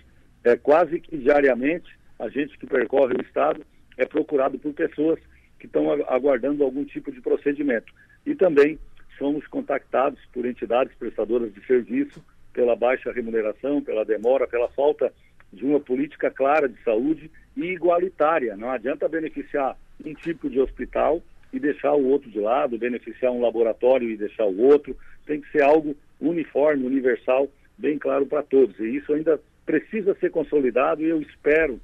[0.45, 3.65] é, quase que diariamente, a gente que percorre o Estado
[3.97, 5.19] é procurado por pessoas
[5.59, 7.93] que estão aguardando algum tipo de procedimento.
[8.25, 8.79] E também
[9.19, 15.13] somos contactados por entidades prestadoras de serviço pela baixa remuneração, pela demora, pela falta
[15.53, 18.57] de uma política clara de saúde e igualitária.
[18.57, 21.23] Não adianta beneficiar um tipo de hospital
[21.53, 24.97] e deixar o outro de lado, beneficiar um laboratório e deixar o outro.
[25.27, 28.79] Tem que ser algo uniforme, universal, bem claro para todos.
[28.79, 31.81] E isso ainda precisa ser consolidado e eu espero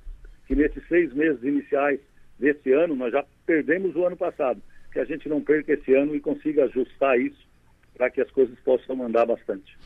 [0.47, 2.01] que nesses seis meses iniciais
[2.39, 4.61] desse ano, nós já perdemos o ano passado,
[4.93, 7.47] que a gente não perca esse ano e consiga ajustar isso
[7.97, 9.77] para que as coisas possam andar bastante.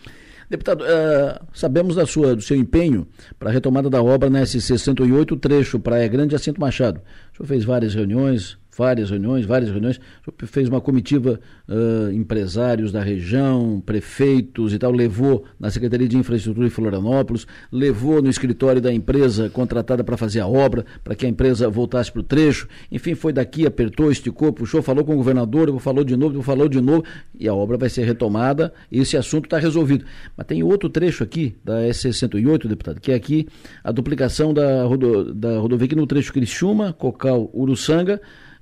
[0.48, 3.06] Deputado, uh, sabemos da sua, do seu empenho
[3.38, 7.00] para a retomada da obra na SC 108, trecho Praia Grande Jacinto Machado.
[7.32, 10.00] O senhor fez várias reuniões, várias reuniões, várias reuniões.
[10.46, 16.66] Fez uma comitiva, uh, empresários da região, prefeitos e tal, levou na Secretaria de Infraestrutura
[16.66, 21.28] em Florianópolis, levou no escritório da empresa contratada para fazer a obra, para que a
[21.28, 22.66] empresa voltasse para o trecho.
[22.90, 26.80] Enfim, foi daqui, apertou, esticou, puxou, falou com o governador, falou de novo, falou de
[26.80, 27.04] novo,
[27.38, 30.04] e a obra vai ser retomada esse assunto está resolvido.
[30.36, 33.46] Mas tem outro trecho aqui, da S68, deputado, que é aqui
[33.84, 38.20] a duplicação da, rodo, da rodovia aqui no trecho Criciúma, Cocal, Uruçanga,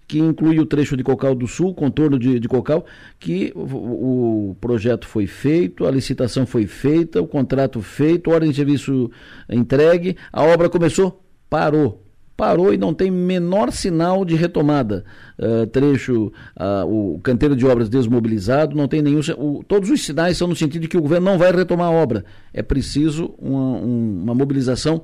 [0.09, 2.87] que inclui o trecho de Cocal do Sul, contorno de, de Cocal,
[3.21, 8.57] que o, o, projeto foi feito, a licitação foi feita, o contrato feito, ordem de
[8.57, 9.11] serviço
[9.51, 12.03] entregue, a obra começou, parou.
[12.35, 15.05] Parou e não tem menor sinal de retomada.
[15.37, 19.21] Uh, trecho, uh, o canteiro de obras desmobilizado, não tem nenhum.
[19.37, 21.91] O, todos os sinais são no sentido de que o governo não vai retomar a
[21.91, 22.25] obra.
[22.55, 25.03] É preciso uma, um, uma mobilização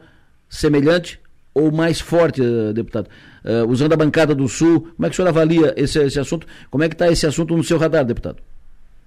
[0.48, 1.20] semelhante
[1.54, 3.08] ou mais forte, uh, deputado?
[3.44, 6.46] Uh, usando a bancada do Sul, como é que o senhor avalia esse, esse assunto?
[6.70, 8.42] Como é que está esse assunto no seu radar, deputado?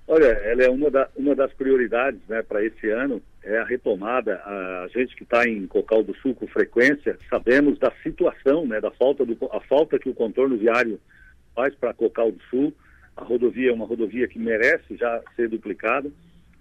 [0.07, 4.41] Olha, ela é uma, da, uma das prioridades né, para esse ano, é a retomada.
[4.45, 8.89] A gente que está em Cocal do Sul com frequência, sabemos da situação, né, da
[8.91, 10.97] falta, do, a falta que o contorno viário
[11.53, 12.73] faz para Cocal do Sul.
[13.17, 16.09] A rodovia é uma rodovia que merece já ser duplicada.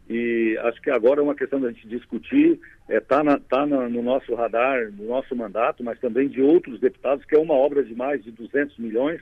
[0.09, 4.03] E acho que agora é uma questão da gente discutir, está é, tá, tá no
[4.03, 7.95] nosso radar, no nosso mandato, mas também de outros deputados, que é uma obra de
[7.95, 9.21] mais de 200 milhões,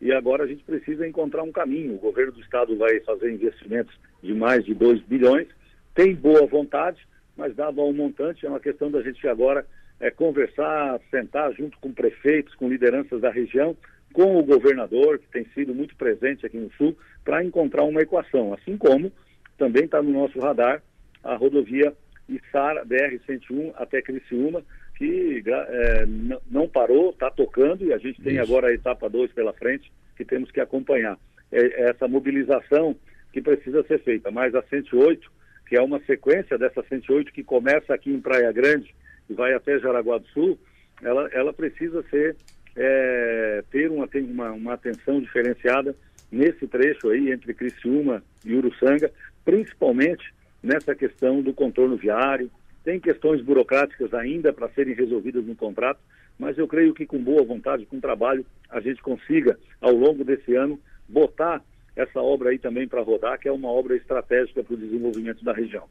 [0.00, 1.94] e agora a gente precisa encontrar um caminho.
[1.94, 3.92] O governo do estado vai fazer investimentos
[4.22, 5.48] de mais de 2 bilhões,
[5.94, 7.00] tem boa vontade,
[7.36, 9.66] mas dado ao montante, é uma questão da gente agora
[9.98, 13.76] é, conversar, sentar junto com prefeitos, com lideranças da região,
[14.12, 18.54] com o governador, que tem sido muito presente aqui no Sul, para encontrar uma equação,
[18.54, 19.10] assim como
[19.56, 20.82] também está no nosso radar
[21.22, 21.92] a rodovia
[22.28, 24.62] Içara BR-101 até Criciúma,
[24.96, 26.06] que é,
[26.50, 28.42] não parou, está tocando e a gente tem Isso.
[28.42, 31.18] agora a etapa 2 pela frente que temos que acompanhar.
[31.50, 32.96] É, é essa mobilização
[33.32, 34.30] que precisa ser feita.
[34.30, 35.30] Mas a 108,
[35.68, 38.94] que é uma sequência dessa 108 que começa aqui em Praia Grande
[39.28, 40.58] e vai até Jaraguá do Sul,
[41.02, 42.36] ela, ela precisa ser
[42.76, 45.94] é, ter uma, uma, uma atenção diferenciada
[46.30, 49.10] nesse trecho aí entre Criciúma e Uruçanga,
[49.44, 50.32] principalmente
[50.62, 52.50] nessa questão do contorno viário.
[52.82, 56.00] Tem questões burocráticas ainda para serem resolvidas no contrato,
[56.38, 60.54] mas eu creio que com boa vontade, com trabalho, a gente consiga, ao longo desse
[60.54, 60.78] ano,
[61.08, 61.62] botar
[61.96, 65.52] essa obra aí também para rodar, que é uma obra estratégica para o desenvolvimento da
[65.52, 65.84] região.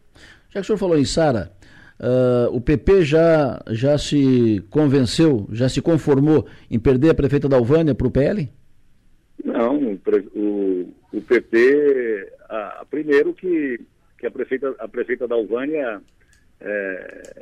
[0.49, 1.51] Já que o senhor falou em Sara,
[1.99, 7.55] uh, o PP já, já se convenceu, já se conformou em perder a prefeita da
[7.55, 8.49] Alvânia para o PL?
[9.43, 9.97] Não,
[10.35, 13.79] o, o PP, a, primeiro que,
[14.19, 16.01] que a, prefeita, a prefeita da Alvânia
[16.61, 17.33] é,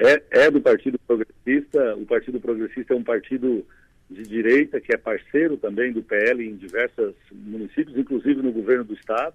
[0.00, 3.64] é, é, do Partido Progressista, o Partido Progressista é um partido
[4.10, 8.94] de direita que é parceiro também do PL em diversos municípios, inclusive no governo do
[8.94, 9.34] estado,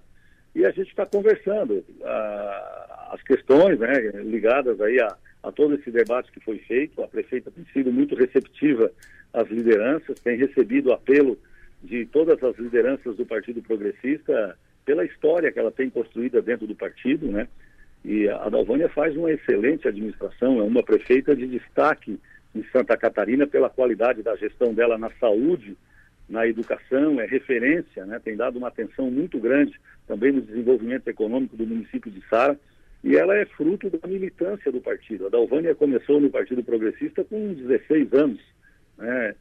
[0.53, 1.83] e a gente está conversando
[3.09, 7.01] as questões né, ligadas aí a, a todo esse debate que foi feito.
[7.01, 8.91] A prefeita tem sido muito receptiva
[9.33, 11.39] às lideranças, tem recebido apelo
[11.81, 16.75] de todas as lideranças do Partido Progressista pela história que ela tem construída dentro do
[16.75, 17.47] partido, né?
[18.03, 22.19] E a Dalvânia faz uma excelente administração, é uma prefeita de destaque
[22.55, 25.77] em Santa Catarina pela qualidade da gestão dela na saúde,
[26.27, 28.19] na educação, é referência, né?
[28.23, 32.57] Tem dado uma atenção muito grande também no desenvolvimento econômico do município de Sara
[33.03, 35.27] e ela é fruto da militância do partido.
[35.27, 38.41] A Dalvânia começou no Partido Progressista com 16 anos,
[38.97, 39.35] né?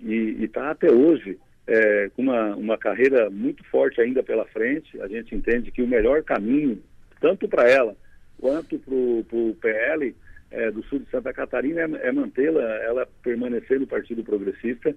[0.00, 5.00] E está até hoje é, com uma, uma carreira muito forte ainda pela frente.
[5.00, 6.82] A gente entende que o melhor caminho,
[7.20, 7.96] tanto para ela
[8.38, 10.14] quanto para o PL
[10.50, 14.94] é, do sul de Santa Catarina, é, é mantê-la, ela permanecer no Partido Progressista.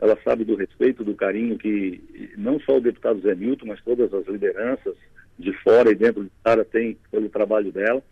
[0.00, 4.12] Ela sabe do respeito, do carinho que não só o deputado Zé Milton, mas todas
[4.12, 4.94] as lideranças
[5.38, 8.02] de fora e dentro de Sara têm pelo trabalho dela.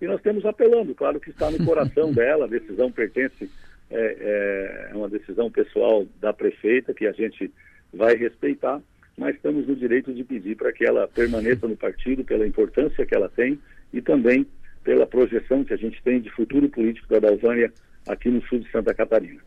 [0.00, 3.50] E nós temos apelando, claro que está no coração dela, a decisão pertence
[3.90, 7.50] é, é uma decisão pessoal da prefeita que a gente
[7.92, 8.80] vai respeitar,
[9.16, 13.14] mas estamos no direito de pedir para que ela permaneça no partido pela importância que
[13.14, 13.58] ela tem
[13.92, 14.46] e também
[14.84, 17.72] pela projeção que a gente tem de futuro político da Dalvânia
[18.06, 19.40] aqui no sul de Santa Catarina.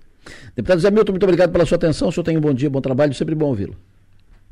[0.56, 2.10] Deputado Zé Milton, muito obrigado pela sua atenção.
[2.10, 3.76] O senhor tem um bom dia, bom trabalho, sempre bom ouvi-lo.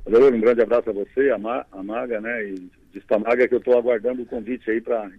[0.07, 2.43] Um grande abraço a você, a, Ma, a Maga, né?
[2.45, 2.55] E
[2.91, 5.11] diz para a Maga que eu estou aguardando o convite aí para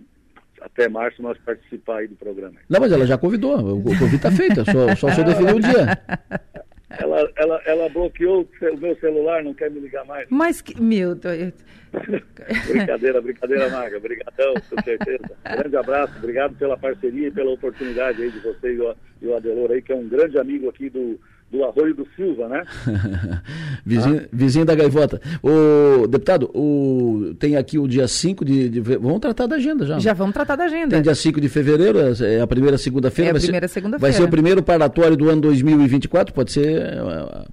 [0.60, 2.56] até março nós participar aí do programa.
[2.68, 5.60] Não, mas ela já convidou, o convite está feito, só, só o senhor definir o
[5.60, 5.98] dia.
[6.90, 10.26] ela, ela, ela bloqueou o meu celular, não quer me ligar mais.
[10.30, 11.52] Mas, que, meu Deus.
[12.68, 13.96] brincadeira, brincadeira, Maga.
[13.96, 15.30] Obrigadão, com certeza.
[15.44, 19.36] Grande abraço, obrigado pela parceria e pela oportunidade aí de você e o, e o
[19.36, 21.18] Adelor aí, que é um grande amigo aqui do,
[21.50, 22.62] do Arroio do Silva, né?
[23.84, 24.28] vizinho, ah.
[24.32, 25.20] vizinho, da Gaivota.
[25.42, 29.98] O deputado, o, tem aqui o dia 5 de, de, Vamos tratar da agenda já.
[29.98, 30.90] Já vamos tratar da agenda.
[30.90, 33.32] Tem dia 5 de fevereiro, é a primeira segunda-feira.
[33.32, 34.12] É a primeira segunda-feira.
[34.12, 36.94] Vai ser o primeiro parlatório do ano 2024, pode ser.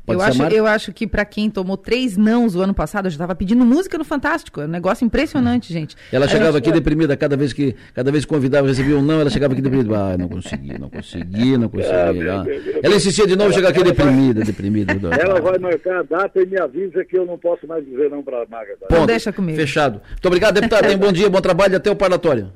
[0.05, 3.07] Pode eu, ser acho, eu acho que para quem tomou três nãos o ano passado,
[3.07, 4.61] eu já estava pedindo música no Fantástico.
[4.61, 5.95] É um negócio impressionante, gente.
[6.11, 9.29] Ela chegava aqui deprimida, cada vez que cada vez que convidava, recebia um não, ela
[9.29, 9.97] chegava aqui deprimida.
[9.97, 12.29] Ah, não consegui, não consegui, não consegui.
[12.29, 12.45] Ah,
[12.83, 14.93] ela insistia de novo, chegar aqui deprimida, deprimida.
[15.19, 18.23] Ela vai marcar a data e me avisa que eu não posso mais dizer não
[18.23, 18.75] para a Maga.
[18.77, 18.87] Tá?
[18.87, 19.05] Ponto.
[19.07, 19.57] Deixa comigo.
[19.57, 20.01] Fechado.
[20.09, 20.85] Muito obrigado, deputado.
[20.85, 22.51] Tenha bom dia, bom trabalho e até o parlatório.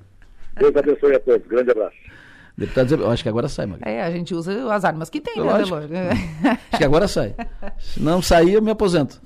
[0.57, 1.47] Deus abençoe a todos.
[1.47, 1.95] Grande abraço.
[2.57, 3.89] Deputado, eu acho que agora sai, Maga.
[3.89, 5.73] É, a gente usa as armas que tem, né, acho.
[5.75, 7.33] acho que agora sai.
[7.79, 9.19] Se não sair, eu me aposento.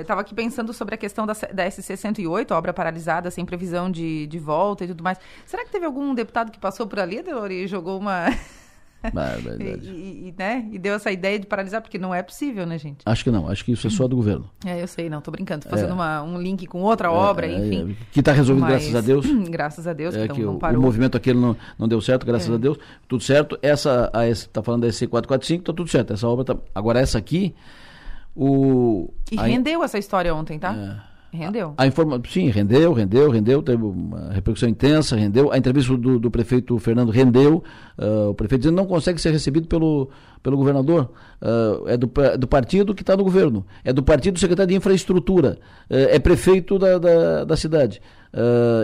[0.00, 4.26] Estava é, aqui pensando sobre a questão da, da SC-108, obra paralisada, sem previsão de,
[4.26, 5.18] de volta e tudo mais.
[5.46, 8.26] Será que teve algum deputado que passou por ali, Adelor, e jogou uma...
[9.60, 10.68] e, e, né?
[10.72, 12.98] e deu essa ideia de paralisar, porque não é possível, né, gente?
[13.04, 14.48] Acho que não, acho que isso é só do governo.
[14.64, 15.94] É, eu sei, não, tô brincando, tô fazendo é.
[15.94, 17.96] uma, um link com outra é, obra, é, enfim.
[18.12, 19.26] que está resolvido, Mas, graças a Deus.
[19.48, 20.78] graças a Deus, é, que, então, não parou.
[20.78, 22.54] O movimento aquele não, não deu certo, graças é.
[22.54, 22.78] a Deus,
[23.08, 23.58] tudo certo.
[23.62, 24.20] Essa, a,
[24.52, 26.12] tá falando da SC445, tá tudo certo.
[26.12, 26.56] Essa obra tá.
[26.74, 27.54] Agora, essa aqui,
[28.34, 29.10] o.
[29.30, 30.74] E a, rendeu essa história ontem, tá?
[30.74, 31.13] É.
[31.34, 31.74] Rendeu.
[31.76, 32.22] A, a informa...
[32.28, 35.50] Sim, rendeu, rendeu, rendeu, teve uma repercussão intensa, rendeu.
[35.52, 37.62] A entrevista do, do prefeito Fernando rendeu.
[37.98, 40.08] Uh, o prefeito dizendo que não consegue ser recebido pelo,
[40.42, 41.10] pelo governador.
[41.42, 43.66] Uh, é do, do partido que está no governo.
[43.82, 45.58] É do partido do secretário de infraestrutura.
[45.90, 48.00] Uh, é prefeito da, da, da cidade.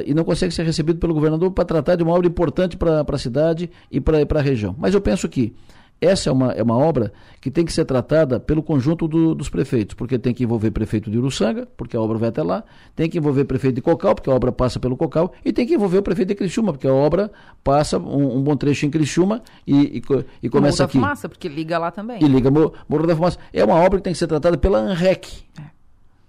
[0.05, 3.19] e não consegue ser recebido pelo governador para tratar de uma obra importante para a
[3.19, 4.75] cidade e para a região.
[4.77, 5.55] Mas eu penso que
[6.01, 9.49] essa é uma, é uma obra que tem que ser tratada pelo conjunto do, dos
[9.49, 12.65] prefeitos, porque tem que envolver prefeito de Uruçanga, porque a obra vai até lá,
[12.97, 15.75] tem que envolver prefeito de Cocal, porque a obra passa pelo Cocal, e tem que
[15.75, 17.31] envolver o prefeito de Criciúma, porque a obra
[17.63, 20.03] passa um, um bom trecho em Criciúma e, e,
[20.43, 20.99] e começa Morro aqui.
[20.99, 22.23] Morro da Fumaça, porque liga lá também.
[22.23, 23.39] E liga Morro, Morro da Fumaça.
[23.53, 25.43] É uma obra que tem que ser tratada pela ANREC.
[25.59, 25.63] É.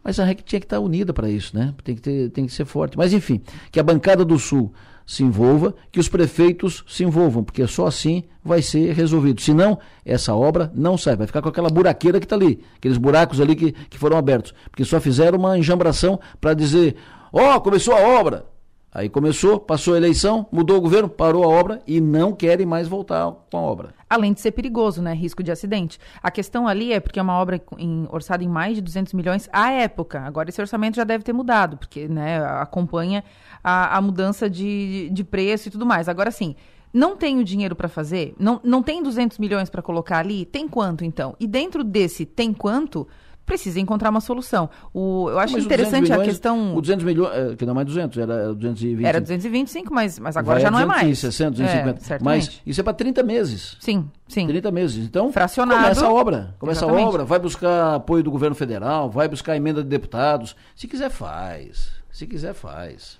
[0.03, 1.74] Mas a ANREC tinha que estar unida para isso, né?
[1.84, 2.97] Tem que, ter, tem que ser forte.
[2.97, 3.41] Mas enfim,
[3.72, 4.74] que a bancada do Sul
[5.12, 9.41] se envolva, que os prefeitos se envolvam, porque só assim vai ser resolvido.
[9.41, 13.41] Senão, essa obra não sai, vai ficar com aquela buraqueira que está ali, aqueles buracos
[13.41, 16.95] ali que, que foram abertos, porque só fizeram uma enjambração para dizer:
[17.34, 18.45] ó, oh, começou a obra.
[18.94, 22.89] Aí começou, passou a eleição, mudou o governo, parou a obra e não querem mais
[22.89, 23.94] voltar com a obra.
[24.10, 25.14] Além de ser perigoso, né?
[25.14, 25.98] Risco de acidente.
[26.22, 29.48] A questão ali é porque é uma obra em, orçada em mais de 200 milhões
[29.54, 30.20] à época.
[30.20, 33.24] Agora esse orçamento já deve ter mudado, porque né, acompanha
[33.64, 36.10] a, a mudança de, de preço e tudo mais.
[36.10, 36.54] Agora sim,
[36.94, 38.36] não tem o dinheiro para fazer?
[38.38, 40.46] Não, não tem 200 milhões para colocar ali?
[40.46, 41.34] Tem quanto então?
[41.39, 43.08] E dentro desse tem quanto?
[43.46, 44.70] Precisa encontrar uma solução.
[44.94, 46.76] O, eu acho mas interessante milhões, a questão.
[46.76, 49.06] O 200 milhões, é, que não é mais 200, era 220.
[49.06, 51.20] Era 225, mas, mas agora já não 260, é mais.
[51.20, 52.14] 60, 250.
[52.14, 53.78] É, mas isso é para 30 meses.
[53.80, 54.48] Sim, sim.
[54.48, 55.06] 30 meses.
[55.06, 55.82] Então, Fracionado.
[55.82, 56.56] começa a obra.
[56.60, 57.06] Começa Exatamente.
[57.06, 60.56] a obra, vai buscar apoio do governo federal, vai buscar emenda de deputados.
[60.76, 61.92] Se quiser, faz.
[62.12, 63.18] Se quiser, faz.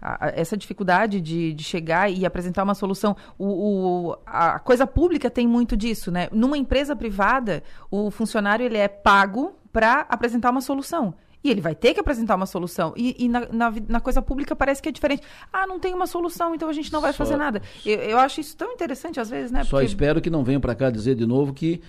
[0.00, 0.32] A.
[0.34, 3.16] Essa dificuldade de, de, chegar e apresentar uma solução.
[3.38, 6.28] O, o, a coisa pública tem muito disso, né?
[6.32, 11.14] Numa empresa privada, o funcionário ele é pago para apresentar uma solução.
[11.42, 12.92] E ele vai ter que apresentar uma solução.
[12.96, 15.22] E, e na, na, na, coisa pública parece que é diferente.
[15.50, 17.24] Ah, não tem uma solução, então a gente não vai Só...
[17.24, 17.62] fazer nada.
[17.84, 19.64] Eu, eu, acho isso tão interessante às vezes, né?
[19.64, 19.86] Só Porque...
[19.86, 21.80] espero que não venham para cá dizer de novo que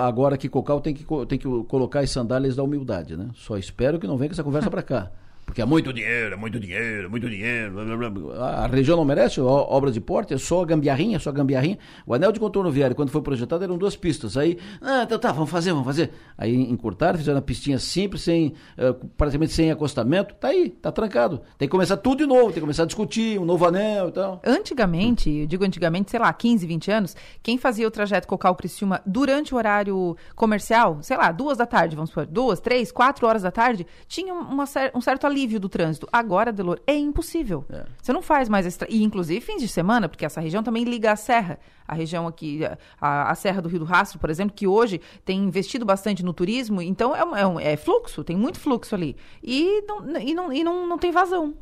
[0.00, 3.28] agora que Cocal tem que, tem que colocar as sandálias da humildade, né?
[3.34, 5.10] Só espero que não venha com essa conversa para cá.
[5.46, 8.32] Porque é muito dinheiro, é muito dinheiro, é muito dinheiro.
[8.38, 11.78] A região não merece obras de porte, é só gambiarrinha, só gambiarrinha.
[12.04, 14.36] O anel de contorno viário, quando foi projetado, eram duas pistas.
[14.36, 16.10] Aí, ah, então tá, vamos fazer, vamos fazer.
[16.36, 20.34] Aí encurtaram, fizeram uma pistinha simples, sem, uh, praticamente sem acostamento.
[20.34, 21.40] Tá aí, tá trancado.
[21.56, 24.12] Tem que começar tudo de novo, tem que começar a discutir um novo anel e
[24.12, 24.42] tal.
[24.44, 29.54] Antigamente, eu digo antigamente, sei lá, 15, 20 anos, quem fazia o trajeto Cocal-Criciúma durante
[29.54, 33.52] o horário comercial, sei lá, duas da tarde, vamos supor, duas, três, quatro horas da
[33.52, 36.08] tarde, tinha uma, um certo alívio do trânsito.
[36.10, 37.64] Agora, Delor, é impossível.
[37.70, 37.84] É.
[38.00, 38.88] Você não faz mais extra...
[38.90, 41.58] E inclusive fins de semana, porque essa região também liga à serra.
[41.86, 42.62] A região aqui,
[43.00, 46.32] a, a Serra do Rio do Rastro, por exemplo, que hoje tem investido bastante no
[46.32, 49.14] turismo, então é, um, é, um, é fluxo, tem muito fluxo ali.
[49.40, 51.54] E não, e não, e não, não tem vazão.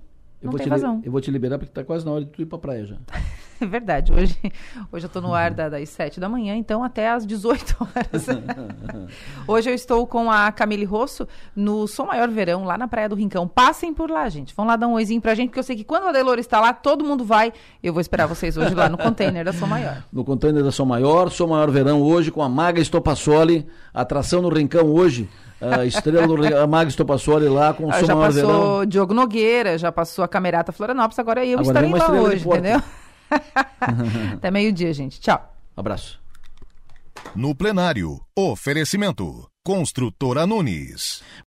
[0.44, 1.00] Não vou te, vazão.
[1.04, 2.84] Eu vou te liberar porque está quase na hora de tu ir para a praia
[2.84, 2.96] já.
[3.60, 4.12] É verdade.
[4.12, 4.36] Hoje,
[4.90, 8.26] hoje eu estou no ar da, das 7 da manhã, então até às 18 horas.
[9.46, 13.14] hoje eu estou com a Camille Rosso no Som Maior Verão, lá na Praia do
[13.14, 13.46] Rincão.
[13.46, 14.54] Passem por lá, gente.
[14.54, 16.60] Vão lá dar um oizinho pra gente, porque eu sei que quando a Delor está
[16.60, 17.52] lá, todo mundo vai.
[17.82, 20.02] Eu vou esperar vocês hoje lá no container da Som Maior.
[20.12, 24.48] No container da Som Maior, Som Maior Verão hoje com a Maga Estopassoli, atração no
[24.48, 25.28] Rincão hoje.
[25.72, 28.86] A estrela do a Maga Estopassoli lá com o Ah, já Maior passou Verão.
[28.86, 32.82] Diogo Nogueira, já passou a Camerata Florianópolis, agora eu Agora estarei lá hoje, entendeu?
[34.34, 35.20] Até meio-dia, gente.
[35.20, 35.52] Tchau.
[35.76, 36.20] Abraço.
[37.34, 39.48] No plenário, oferecimento.
[39.64, 41.22] Construtora Nunes.